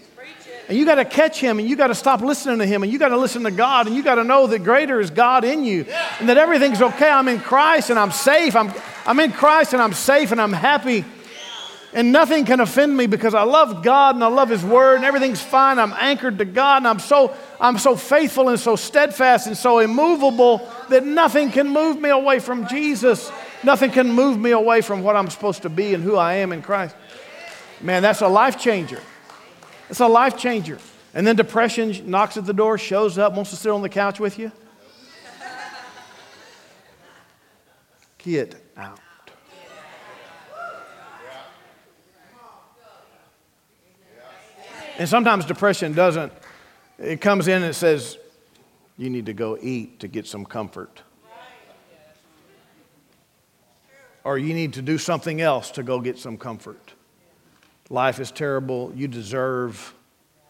[0.70, 2.92] And you got to catch him and you got to stop listening to him and
[2.92, 5.44] you got to listen to God and you got to know that greater is God
[5.44, 5.86] in you
[6.20, 7.10] and that everything's okay.
[7.10, 8.56] I'm in Christ and I'm safe.
[8.56, 8.74] I'm,
[9.06, 11.04] I'm in Christ and I'm safe and I'm happy
[11.94, 15.06] and nothing can offend me because I love God and I love His Word and
[15.06, 15.80] everything's fine.
[15.80, 19.80] I'm anchored to God and I'm so, I'm so faithful and so steadfast and so
[19.80, 23.32] immovable that nothing can move me away from Jesus.
[23.64, 26.52] Nothing can move me away from what I'm supposed to be and who I am
[26.52, 26.96] in Christ.
[27.82, 29.02] Man, that's a life changer.
[29.90, 30.80] It's a life changer.
[31.14, 34.20] And then depression knocks at the door, shows up, wants to sit on the couch
[34.20, 34.52] with you.
[38.18, 39.00] Get out.
[44.98, 46.32] And sometimes depression doesn't,
[47.00, 48.18] it comes in and says,
[48.98, 51.02] you need to go eat to get some comfort.
[54.24, 56.94] Or you need to do something else to go get some comfort.
[57.90, 58.92] Life is terrible.
[58.96, 59.94] You deserve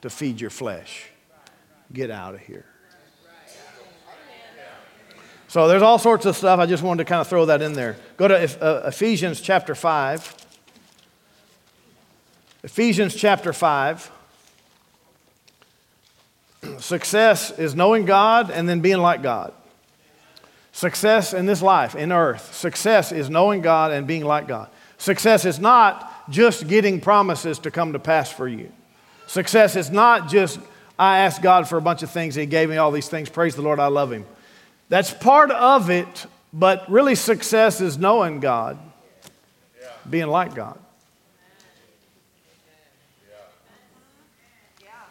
[0.02, 1.10] to feed your flesh.
[1.92, 2.66] Get out of here.
[5.48, 6.60] So there's all sorts of stuff.
[6.60, 7.96] I just wanted to kind of throw that in there.
[8.18, 10.36] Go to uh, Ephesians chapter 5.
[12.64, 14.12] Ephesians chapter 5.
[16.80, 19.54] Success is knowing God and then being like God.
[20.74, 24.70] Success in this life, in earth, success is knowing God and being like God.
[24.98, 28.72] Success is not just getting promises to come to pass for you.
[29.28, 30.60] Success is not just,
[30.98, 33.30] I asked God for a bunch of things, He gave me all these things.
[33.30, 34.26] Praise the Lord, I love Him.
[34.90, 38.80] That's part of it, but really, success is knowing God,
[40.10, 40.80] being like God.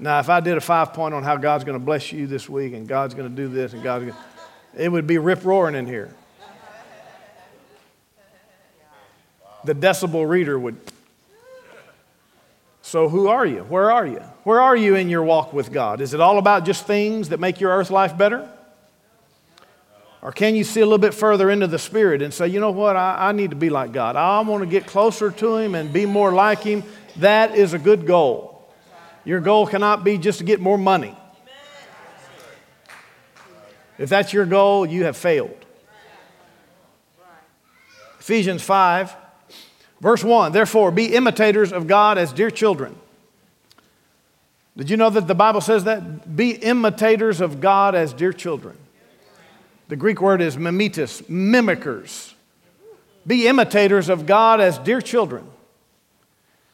[0.01, 2.49] Now, if I did a five point on how God's going to bless you this
[2.49, 4.32] week and God's going to do this and God's going to,
[4.77, 6.15] it would be rip roaring in here.
[9.65, 10.77] The decibel reader would.
[12.83, 13.61] So, who are you?
[13.61, 14.21] Where are you?
[14.45, 16.01] Where are you in your walk with God?
[16.01, 18.49] Is it all about just things that make your earth life better?
[20.21, 22.71] Or can you see a little bit further into the Spirit and say, you know
[22.71, 24.15] what, I, I need to be like God.
[24.15, 26.85] I want to get closer to Him and be more like Him.
[27.17, 28.69] That is a good goal.
[29.25, 31.17] Your goal cannot be just to get more money.
[33.99, 35.65] If that's your goal, you have failed.
[38.19, 39.15] Ephesians 5,
[40.01, 42.97] verse 1 Therefore, be imitators of God as dear children.
[44.77, 46.35] Did you know that the Bible says that?
[46.35, 48.79] Be imitators of God as dear children.
[49.89, 52.33] The Greek word is mimetis, mimickers.
[53.27, 55.47] Be imitators of God as dear children.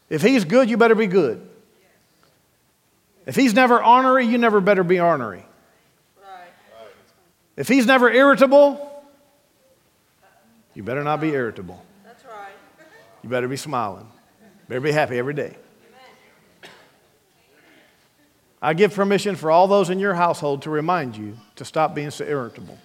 [0.09, 1.49] If He's good, you better be good.
[3.29, 5.45] If he's never ornery, you never better be ornery.
[7.59, 9.05] If he's never irritable,
[10.75, 11.85] you better not be irritable.
[12.05, 12.53] That's right.
[13.25, 14.07] You better be smiling.
[14.69, 15.57] Better be happy every day.
[18.63, 22.13] I give permission for all those in your household to remind you to stop being
[22.13, 22.79] so irritable.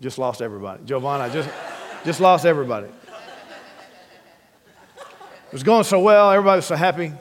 [0.00, 0.82] Just lost everybody.
[0.84, 1.48] Giovanna, just,
[2.04, 2.92] just lost everybody It
[5.52, 7.12] was going so well, everybody was so happy.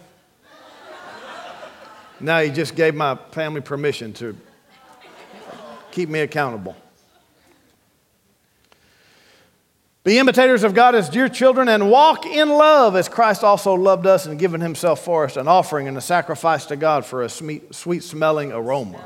[2.24, 4.36] Now he just gave my family permission to
[5.91, 6.76] keep me accountable.
[10.05, 14.05] Be imitators of God as dear children and walk in love as Christ also loved
[14.05, 17.30] us and given himself for us, an offering and a sacrifice to God for a
[17.30, 19.05] sweet, sweet smelling aroma.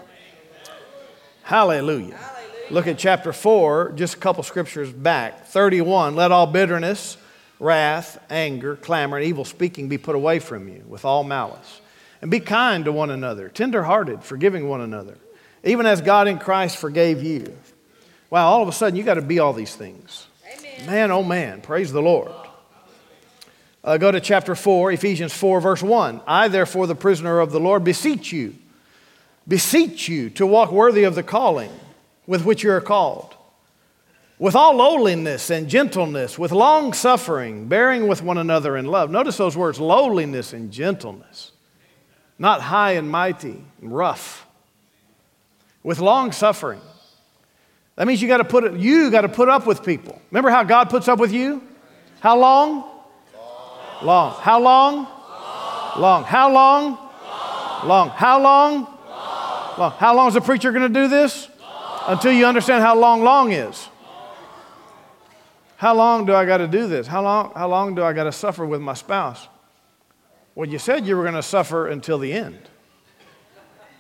[1.44, 2.18] Hallelujah.
[2.18, 2.72] Hallelujah.
[2.72, 5.46] Look at chapter 4, just a couple scriptures back.
[5.46, 7.18] 31, let all bitterness,
[7.60, 11.82] wrath, anger, clamor, and evil speaking be put away from you with all malice.
[12.22, 15.18] And be kind to one another, tenderhearted, forgiving one another,
[15.64, 17.56] even as God in Christ forgave you.
[18.30, 20.28] Wow, all of a sudden you got to be all these things.
[20.52, 20.86] Amen.
[20.86, 22.32] Man, oh man, praise the Lord.
[23.84, 26.22] Uh, go to chapter 4, Ephesians 4, verse 1.
[26.28, 28.56] I, therefore, the prisoner of the Lord, beseech you,
[29.48, 31.72] beseech you to walk worthy of the calling
[32.26, 33.34] with which you are called,
[34.38, 39.10] with all lowliness and gentleness, with long suffering, bearing with one another in love.
[39.10, 41.54] Notice those words lowliness and gentleness,
[42.40, 44.46] not high and mighty and rough,
[45.84, 46.82] with long suffering.
[47.96, 50.22] That means you got to put you got to put up with people.
[50.32, 51.64] Remember how God puts up with you?
[52.20, 52.84] How long?
[54.04, 54.36] Long.
[54.40, 55.08] How long?
[55.98, 56.24] Long.
[56.24, 56.98] How long?
[57.86, 58.10] Long.
[58.10, 58.88] How long?
[59.78, 59.92] Long.
[59.92, 61.50] How long is the preacher going to do this?
[62.08, 63.90] Until you understand how long long is.
[65.78, 67.06] How long do I got to do this?
[67.06, 69.48] How long, how long do I got to suffer with my spouse?
[70.58, 72.58] Well, you said you were going to suffer until the end,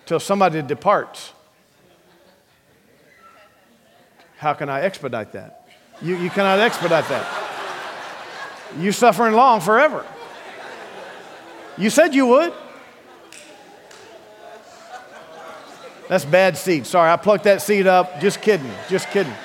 [0.08, 1.32] till somebody departs.
[4.38, 5.68] How can I expedite that?
[6.01, 7.28] You, you cannot expedite that.
[8.80, 10.03] You're suffering long forever.
[11.78, 12.51] You said you would.
[16.10, 16.88] That's bad seed.
[16.88, 18.20] Sorry, I plucked that seed up.
[18.20, 18.72] Just kidding.
[18.89, 19.36] Just kidding.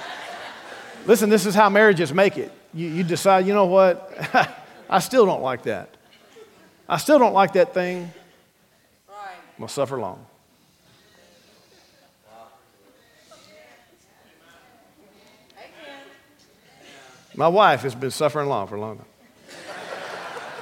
[1.05, 2.51] Listen, this is how marriages make it.
[2.73, 4.11] You, you decide, you know what?
[4.89, 5.92] I still don't like that.
[6.89, 8.13] I still don't like that thing.
[9.09, 10.27] I'm going to suffer long.
[17.35, 19.07] My wife has been suffering long for a long time.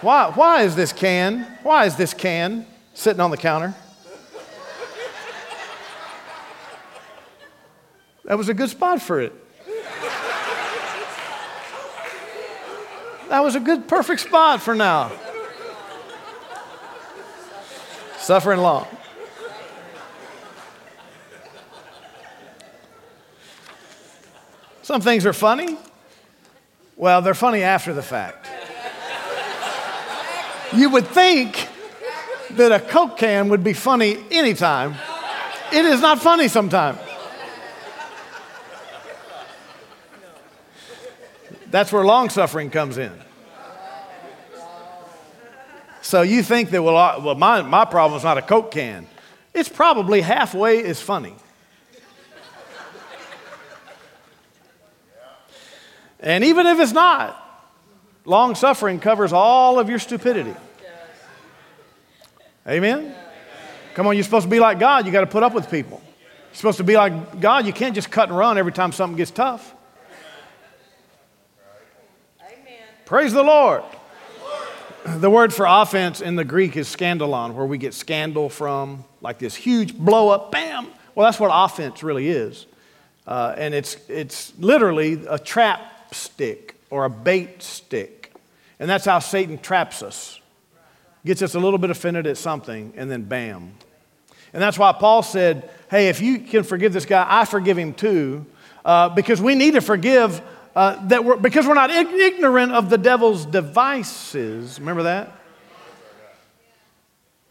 [0.02, 1.42] Why, why is this can?
[1.62, 2.64] Why is this can
[2.94, 3.74] sitting on the counter?
[8.24, 9.32] That was a good spot for it.
[13.28, 15.10] That was a good, perfect spot for now.
[18.20, 18.86] Suffering long.
[24.82, 25.78] Some things are funny.
[26.96, 28.48] Well, they're funny after the fact.
[30.72, 31.68] You would think
[32.50, 34.96] that a Coke can would be funny anytime.
[35.72, 36.98] It is not funny sometimes.
[41.70, 43.12] That's where long suffering comes in.
[46.10, 49.06] So you think that, well, well my, my problem is not a Coke can.
[49.54, 51.36] It's probably halfway as funny.
[56.18, 57.70] And even if it's not,
[58.24, 60.56] long suffering covers all of your stupidity.
[62.66, 63.14] Amen?
[63.94, 65.06] Come on, you're supposed to be like God.
[65.06, 66.02] You got to put up with people.
[66.48, 67.66] You're supposed to be like God.
[67.66, 69.76] You can't just cut and run every time something gets tough.
[73.04, 73.84] Praise the Lord.
[75.06, 79.38] The word for offense in the Greek is scandalon, where we get scandal from, like
[79.38, 80.88] this huge blow up, bam.
[81.14, 82.66] Well, that's what offense really is.
[83.26, 88.32] Uh, and it's, it's literally a trap stick or a bait stick.
[88.78, 90.38] And that's how Satan traps us.
[91.24, 93.72] Gets us a little bit offended at something, and then bam.
[94.52, 97.94] And that's why Paul said, hey, if you can forgive this guy, I forgive him
[97.94, 98.44] too.
[98.84, 100.42] Uh, because we need to forgive
[100.74, 104.78] uh, that we're, because we're not ignorant of the devil's devices.
[104.78, 105.32] Remember that?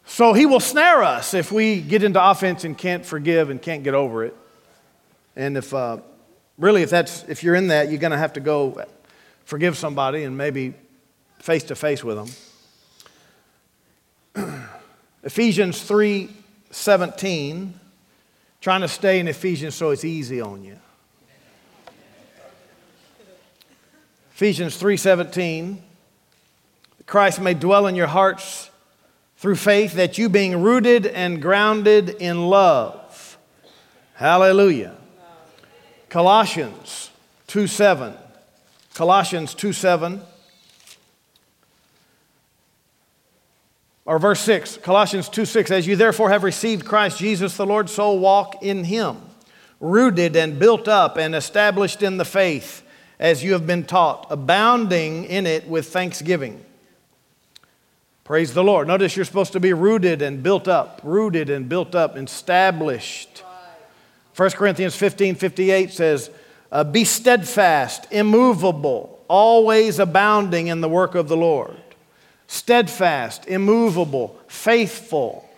[0.05, 3.84] So he will snare us if we get into offense and can't forgive and can't
[3.84, 4.36] get over it.
[5.36, 5.99] And if uh,
[6.57, 8.84] really, if that's if you're in that, you're going to have to go
[9.45, 10.74] forgive somebody and maybe
[11.39, 12.32] face to face with
[14.36, 14.63] them.
[15.24, 16.30] Ephesians 3
[16.72, 17.80] 17,
[18.61, 20.78] trying to stay in Ephesians so it's easy on you.
[24.40, 25.80] Ephesians 3:17
[27.06, 28.70] Christ may dwell in your hearts
[29.36, 33.38] through faith that you being rooted and grounded in love.
[34.14, 34.96] Hallelujah.
[36.08, 37.10] Colossians
[37.50, 38.14] 2:7
[38.94, 40.22] Colossians 2:7
[44.06, 48.14] or verse 6 Colossians 2:6 As you therefore have received Christ Jesus the Lord so
[48.14, 49.18] walk in him
[49.82, 52.84] rooted and built up and established in the faith
[53.20, 56.63] as you have been taught, abounding in it with thanksgiving.
[58.24, 58.88] Praise the Lord.
[58.88, 63.43] Notice you're supposed to be rooted and built up, rooted and built up, established.
[64.36, 66.30] 1 Corinthians 15 58 says,
[66.72, 71.76] uh, Be steadfast, immovable, always abounding in the work of the Lord.
[72.47, 75.49] Steadfast, immovable, faithful.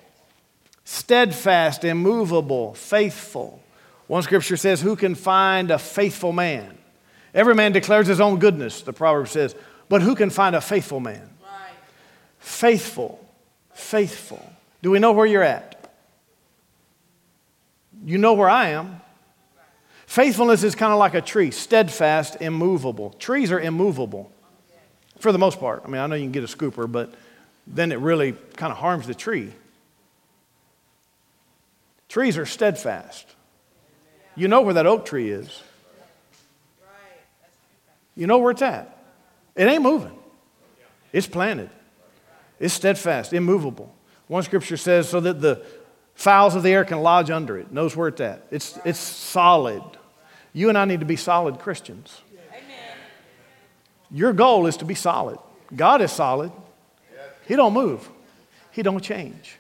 [0.84, 3.62] Steadfast, immovable, faithful
[4.08, 6.78] One scripture says, Who can find a faithful man?
[7.34, 9.56] Every man declares his own goodness, the proverb says,
[9.90, 11.30] but who can find a faithful man?
[11.44, 11.74] Right.
[12.40, 13.26] Faithful,
[13.74, 14.42] faithful.
[14.82, 15.92] Do we know where you're at?
[18.06, 19.02] You know where I am.
[20.06, 23.12] Faithfulness is kind of like a tree, steadfast, immovable.
[23.12, 24.32] Trees are immovable
[25.20, 25.84] for the most part.
[25.86, 27.14] I mean, I know you can get a scooper, but
[27.68, 29.54] then it really kind of harms the tree.
[32.10, 33.26] Trees are steadfast.
[34.36, 35.62] You know where that oak tree is.
[38.22, 39.00] You know where it's at.
[39.56, 40.16] It ain't moving.
[41.12, 41.72] It's planted.
[42.60, 43.96] It's steadfast, immovable.
[44.28, 45.66] One scripture says, so that the
[46.14, 48.46] fowls of the air can lodge under it, knows where it's at.
[48.52, 49.82] It's, it's solid.
[50.54, 52.22] You and I need to be solid Christians.
[52.52, 52.62] Amen.
[54.12, 55.40] Your goal is to be solid.
[55.76, 56.52] God is solid.
[57.48, 58.08] He don't move.
[58.70, 59.58] He don't change.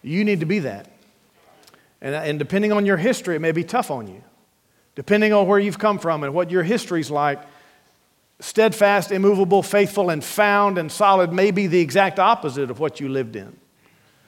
[0.00, 0.90] You need to be that.
[2.00, 4.24] And, and depending on your history, it may be tough on you.
[4.94, 7.38] Depending on where you've come from and what your history's like,
[8.42, 13.08] steadfast, immovable, faithful, and found and solid may be the exact opposite of what you
[13.08, 13.56] lived in.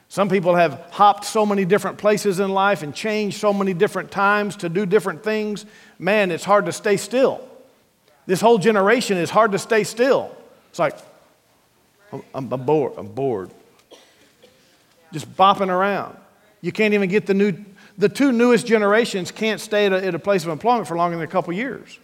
[0.09, 4.13] Some people have hopped so many different places in life and changed so many different
[4.13, 5.67] times to do different things.
[5.99, 7.41] Man, it's hard to stay still.
[8.27, 10.35] This whole generation is hard to stay still.
[10.71, 10.97] It's like,
[12.13, 12.93] I'm, I'm bored.
[12.97, 13.51] I'm bored.
[15.13, 16.17] Just bopping around.
[16.61, 17.53] You can't even get the new,
[17.99, 21.17] the two newest generations can't stay at a, at a place of employment for longer
[21.17, 21.99] than a couple years.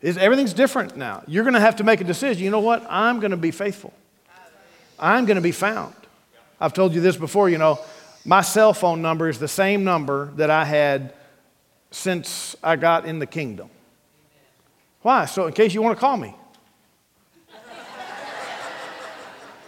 [0.00, 1.22] It's, everything's different now.
[1.26, 2.44] You're going to have to make a decision.
[2.44, 2.86] You know what?
[2.88, 3.92] I'm going to be faithful.
[4.98, 5.94] I'm going to be found.
[6.60, 7.78] I've told you this before, you know,
[8.24, 11.14] my cell phone number is the same number that I had
[11.90, 13.68] since I got in the kingdom.
[15.02, 15.26] Why?
[15.26, 16.34] So, in case you want to call me.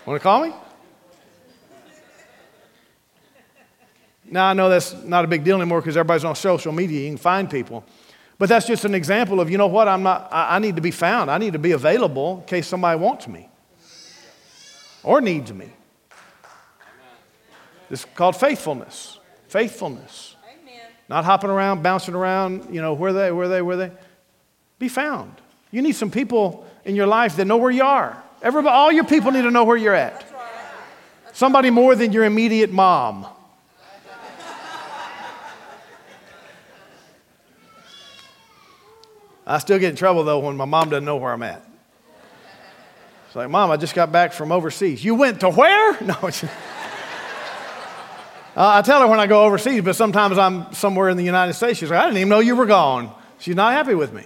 [0.06, 0.54] want to call me?
[4.28, 7.02] Now, I know that's not a big deal anymore because everybody's on social media.
[7.02, 7.84] You can find people.
[8.38, 10.82] But that's just an example of, you know what, I'm not, I, I need to
[10.82, 11.30] be found.
[11.30, 13.48] I need to be available in case somebody wants me
[15.02, 15.70] or needs me.
[17.88, 19.18] This is called faithfulness.
[19.48, 20.34] Faithfulness.
[20.44, 20.80] Amen.
[21.08, 23.92] Not hopping around, bouncing around, you know, where they, where they, where they.
[24.78, 25.32] Be found.
[25.70, 28.22] You need some people in your life that know where you are.
[28.42, 30.24] Everybody, all your people need to know where you're at.
[31.32, 33.26] Somebody more than your immediate mom.
[39.46, 41.64] I still get in trouble though when my mom doesn't know where I'm at.
[43.26, 45.04] It's like, Mom, I just got back from overseas.
[45.04, 45.98] You went to where?
[46.06, 46.30] No.
[48.56, 51.52] Uh, I tell her when I go overseas, but sometimes I'm somewhere in the United
[51.52, 51.78] States.
[51.78, 53.14] She's like, I didn't even know you were gone.
[53.38, 54.24] She's not happy with me.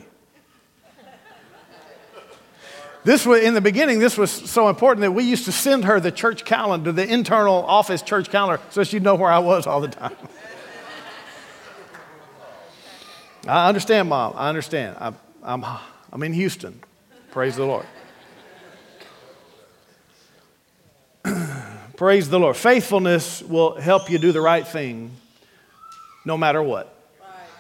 [3.03, 5.99] This was, in the beginning, this was so important that we used to send her
[5.99, 9.81] the church calendar, the internal office church calendar, so she'd know where I was all
[9.81, 10.15] the time.
[13.47, 14.35] I understand, Mom.
[14.37, 14.97] I understand.
[14.99, 15.65] I'm, I'm,
[16.13, 16.81] I'm in Houston.
[17.31, 17.87] Praise the Lord.
[21.97, 22.57] Praise the Lord.
[22.57, 25.11] Faithfulness will help you do the right thing
[26.25, 26.95] no matter what.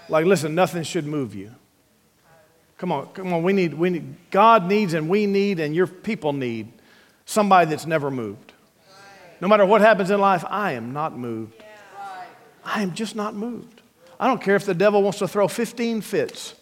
[0.08, 1.52] Like, listen, nothing should move you.
[2.78, 3.42] Come on, come on.
[3.42, 6.72] We need, we need, God needs and we need and your people need
[7.26, 8.52] somebody that's never moved.
[9.40, 11.62] No matter what happens in life, I am not moved.
[12.64, 13.79] I am just not moved.
[14.20, 16.54] I don't care if the devil wants to throw 15 fits.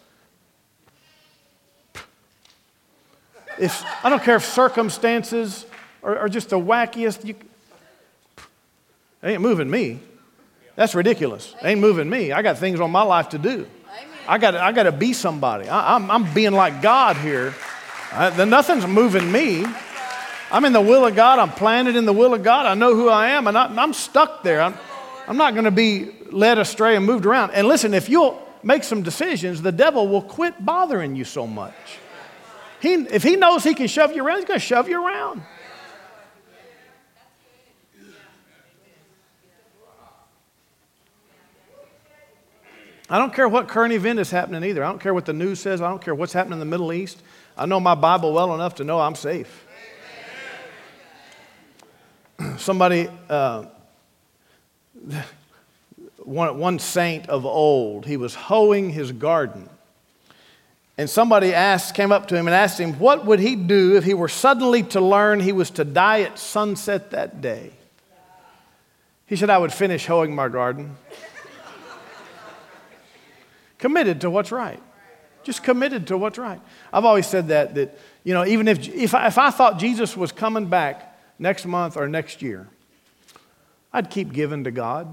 [3.59, 5.67] If, I don't care if circumstances
[6.05, 7.25] are, are just the wackiest.
[7.25, 7.35] You,
[9.25, 9.99] it ain't moving me.
[10.77, 11.57] That's ridiculous.
[11.61, 12.31] It ain't moving me.
[12.31, 13.67] I got things on my life to do.
[14.29, 15.69] I got I got to be somebody.
[15.69, 17.55] I, am I'm, I'm being like God here.
[18.13, 19.65] I, nothing's moving me.
[20.53, 21.41] I'm in the will of God.
[21.41, 22.67] I'm planted in the will of God.
[22.67, 24.63] I know who I am, and I, am stuck there.
[24.63, 24.75] I'm,
[25.27, 27.53] I'm not going to be led astray and moved around.
[27.53, 31.75] And listen, if you'll make some decisions, the devil will quit bothering you so much.
[32.81, 35.43] He, if he knows he can shove you around, he's going to shove you around.
[43.11, 44.85] I don't care what current event is happening either.
[44.85, 45.81] I don't care what the news says.
[45.81, 47.23] I don't care what's happening in the Middle East.
[47.57, 49.67] I know my Bible well enough to know I'm safe.
[52.59, 53.65] Somebody, uh,
[56.29, 59.69] one, one saint of old, he was hoeing his garden.
[60.99, 64.05] And somebody asked, came up to him and asked him, what would he do if
[64.05, 67.73] he were suddenly to learn he was to die at sunset that day?
[69.27, 70.97] He said, I would finish hoeing my garden
[73.79, 74.83] committed to what's right.
[75.45, 76.61] Just committed to what's right.
[76.93, 80.17] I've always said that, that, you know, even if, if, I, if I thought Jesus
[80.17, 82.69] was coming back next month or next year,
[83.93, 85.09] I'd keep giving to God.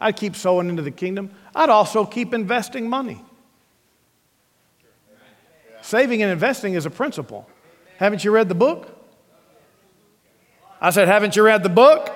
[0.00, 1.30] I'd keep sowing into the kingdom.
[1.54, 3.22] I'd also keep investing money.
[5.82, 7.48] Saving and investing is a principle.
[7.98, 8.96] Haven't you read the book?
[10.80, 12.10] I said, Haven't you read the book?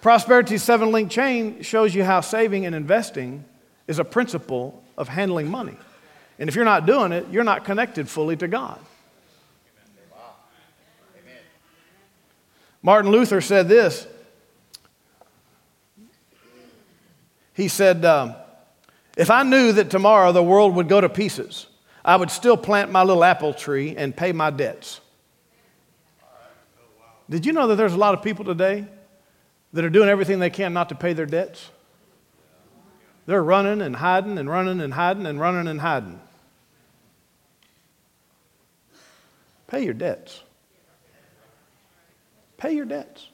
[0.00, 3.44] Prosperity seven link chain shows you how saving and investing
[3.86, 5.76] is a principle of handling money.
[6.38, 8.78] And if you're not doing it, you're not connected fully to God.
[12.82, 14.06] Martin Luther said this.
[17.60, 18.34] He said, um,
[19.18, 21.66] If I knew that tomorrow the world would go to pieces,
[22.02, 25.02] I would still plant my little apple tree and pay my debts.
[27.28, 28.86] Did you know that there's a lot of people today
[29.74, 31.68] that are doing everything they can not to pay their debts?
[33.26, 36.18] They're running and hiding and running and hiding and running and hiding.
[39.66, 40.42] Pay your debts.
[42.56, 43.28] Pay your debts.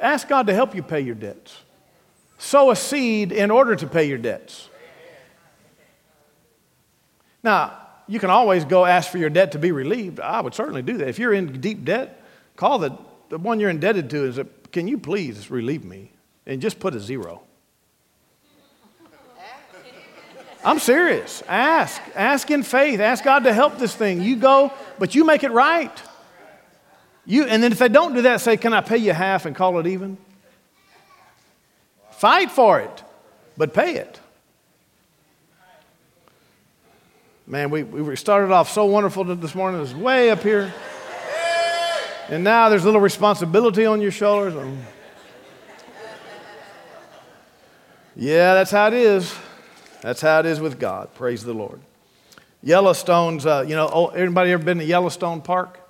[0.00, 1.56] Ask God to help you pay your debts.
[2.42, 4.68] Sow a seed in order to pay your debts.
[7.44, 7.78] Now,
[8.08, 10.18] you can always go ask for your debt to be relieved.
[10.18, 11.08] I would certainly do that.
[11.08, 12.20] If you're in deep debt,
[12.56, 16.10] call the, the one you're indebted to and say, Can you please relieve me?
[16.44, 17.42] And just put a zero.
[20.64, 21.44] I'm serious.
[21.46, 22.02] Ask.
[22.16, 22.98] Ask in faith.
[22.98, 24.20] Ask God to help this thing.
[24.20, 26.02] You go, but you make it right.
[27.24, 29.54] You, and then if they don't do that, say, Can I pay you half and
[29.54, 30.18] call it even?
[32.22, 33.02] Fight for it,
[33.56, 34.20] but pay it.
[37.48, 39.78] Man, we, we started off so wonderful this morning.
[39.78, 40.72] It was way up here.
[42.28, 44.54] And now there's a little responsibility on your shoulders.
[48.14, 49.34] Yeah, that's how it is.
[50.02, 51.12] That's how it is with God.
[51.16, 51.80] Praise the Lord.
[52.62, 55.80] Yellowstone's, uh, you know, oh, everybody ever been to Yellowstone Park?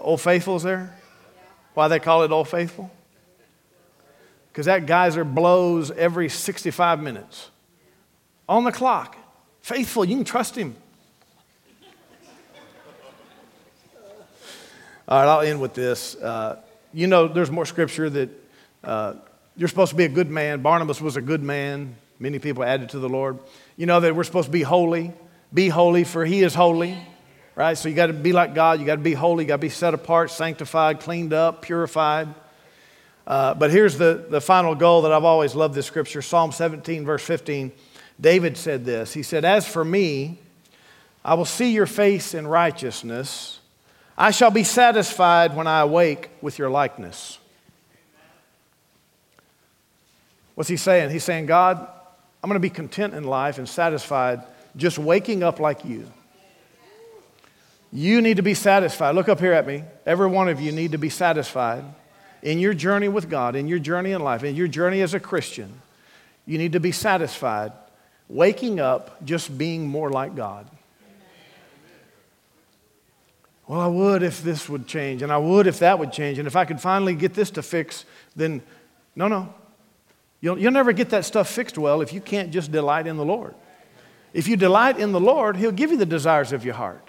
[0.00, 0.94] Old Faithful's there?
[1.72, 2.90] Why they call it Old Faithful?
[4.58, 7.48] Because that geyser blows every 65 minutes
[8.48, 9.16] on the clock.
[9.60, 10.74] Faithful, you can trust him.
[15.06, 16.16] All right, I'll end with this.
[16.16, 16.60] Uh,
[16.92, 18.30] you know, there's more scripture that
[18.82, 19.14] uh,
[19.56, 20.60] you're supposed to be a good man.
[20.60, 21.94] Barnabas was a good man.
[22.18, 23.38] Many people added to the Lord.
[23.76, 25.12] You know that we're supposed to be holy.
[25.54, 26.98] Be holy, for he is holy.
[27.54, 27.78] Right?
[27.78, 28.80] So you got to be like God.
[28.80, 29.44] You got to be holy.
[29.44, 32.34] You got to be set apart, sanctified, cleaned up, purified.
[33.28, 37.04] Uh, but here's the, the final goal that I've always loved this scripture Psalm 17,
[37.04, 37.70] verse 15.
[38.18, 40.38] David said this He said, As for me,
[41.22, 43.60] I will see your face in righteousness.
[44.16, 47.38] I shall be satisfied when I awake with your likeness.
[50.54, 51.10] What's he saying?
[51.10, 51.86] He's saying, God,
[52.42, 54.42] I'm going to be content in life and satisfied
[54.74, 56.10] just waking up like you.
[57.92, 59.14] You need to be satisfied.
[59.14, 59.84] Look up here at me.
[60.06, 61.84] Every one of you need to be satisfied
[62.42, 65.20] in your journey with God, in your journey in life, in your journey as a
[65.20, 65.80] Christian.
[66.46, 67.72] You need to be satisfied
[68.28, 70.68] waking up just being more like God.
[73.66, 76.46] Well, I would if this would change, and I would if that would change, and
[76.46, 78.62] if I could finally get this to fix, then
[79.14, 79.52] no, no.
[80.40, 83.24] You'll, you'll never get that stuff fixed well if you can't just delight in the
[83.24, 83.54] Lord.
[84.32, 87.07] If you delight in the Lord, He'll give you the desires of your heart.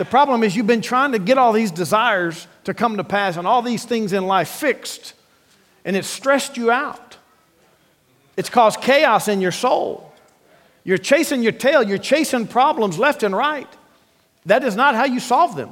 [0.00, 3.36] The problem is you've been trying to get all these desires to come to pass
[3.36, 5.12] and all these things in life fixed,
[5.84, 7.18] and it's stressed you out.
[8.34, 10.10] It's caused chaos in your soul.
[10.84, 13.68] You're chasing your tail, you're chasing problems left and right.
[14.46, 15.68] That is not how you solve them.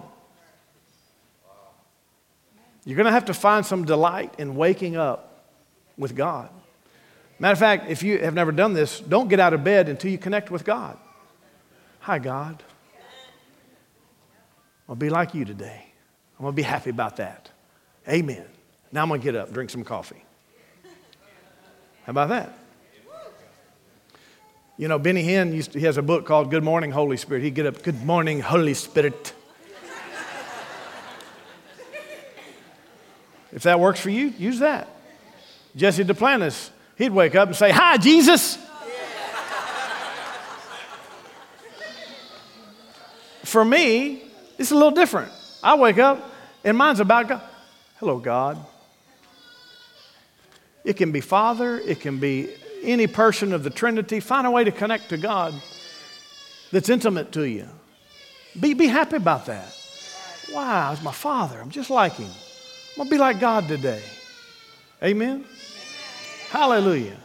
[2.85, 5.43] You're going to have to find some delight in waking up
[5.97, 6.51] with God.
[7.39, 10.11] Matter of fact, if you have never done this, don't get out of bed until
[10.11, 10.99] you connect with God.
[12.01, 12.63] Hi, God.
[14.89, 15.85] I'll be like you today.
[16.39, 17.51] I'm going to be happy about that.
[18.09, 18.45] Amen.
[18.91, 20.25] Now I'm going to get up, drink some coffee.
[22.05, 22.59] How about that?
[24.79, 27.43] You know, Benny Hinn used to, he has a book called Good Morning, Holy Spirit.
[27.43, 29.35] He'd get up, Good morning, Holy Spirit.
[33.53, 34.89] if that works for you, use that.
[35.75, 38.57] Jesse Duplantis, he'd wake up and say, Hi, Jesus.
[43.45, 44.28] for me,
[44.59, 45.33] it's a little different.
[45.63, 46.23] I wake up
[46.65, 47.43] and mine's about God.
[47.99, 48.59] Hello, God.
[50.85, 52.49] It can be Father, it can be
[52.83, 55.55] any person of the Trinity, find a way to connect to God
[56.73, 57.69] that's intimate to you.
[58.59, 59.75] Be, be happy about that.
[60.53, 61.61] Wow, it's my Father.
[61.61, 62.31] I'm just like Him.
[62.31, 64.03] I'm going to be like God today.
[65.03, 65.45] Amen?
[66.51, 67.17] Hallelujah.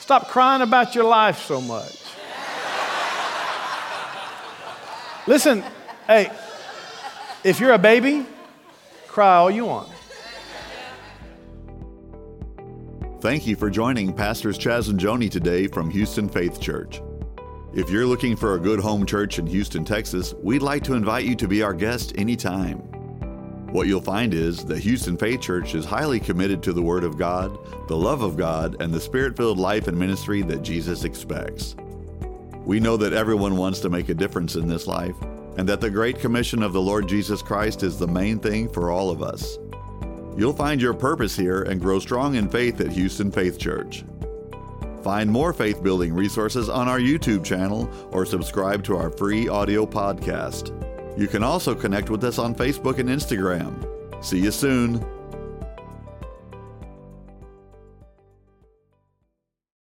[0.00, 2.01] Stop crying about your life so much.
[5.26, 5.62] Listen,
[6.08, 6.32] hey,
[7.44, 8.26] if you're a baby,
[9.06, 9.88] cry all you want.
[13.20, 17.00] Thank you for joining Pastors Chas and Joni today from Houston Faith Church.
[17.72, 21.24] If you're looking for a good home church in Houston, Texas, we'd like to invite
[21.24, 22.78] you to be our guest anytime.
[23.70, 27.16] What you'll find is that Houston Faith Church is highly committed to the Word of
[27.16, 27.56] God,
[27.86, 31.76] the love of God, and the Spirit filled life and ministry that Jesus expects.
[32.64, 35.16] We know that everyone wants to make a difference in this life,
[35.56, 38.90] and that the Great Commission of the Lord Jesus Christ is the main thing for
[38.90, 39.58] all of us.
[40.36, 44.04] You'll find your purpose here and grow strong in faith at Houston Faith Church.
[45.02, 49.84] Find more faith building resources on our YouTube channel or subscribe to our free audio
[49.84, 50.70] podcast.
[51.18, 54.24] You can also connect with us on Facebook and Instagram.
[54.24, 55.04] See you soon.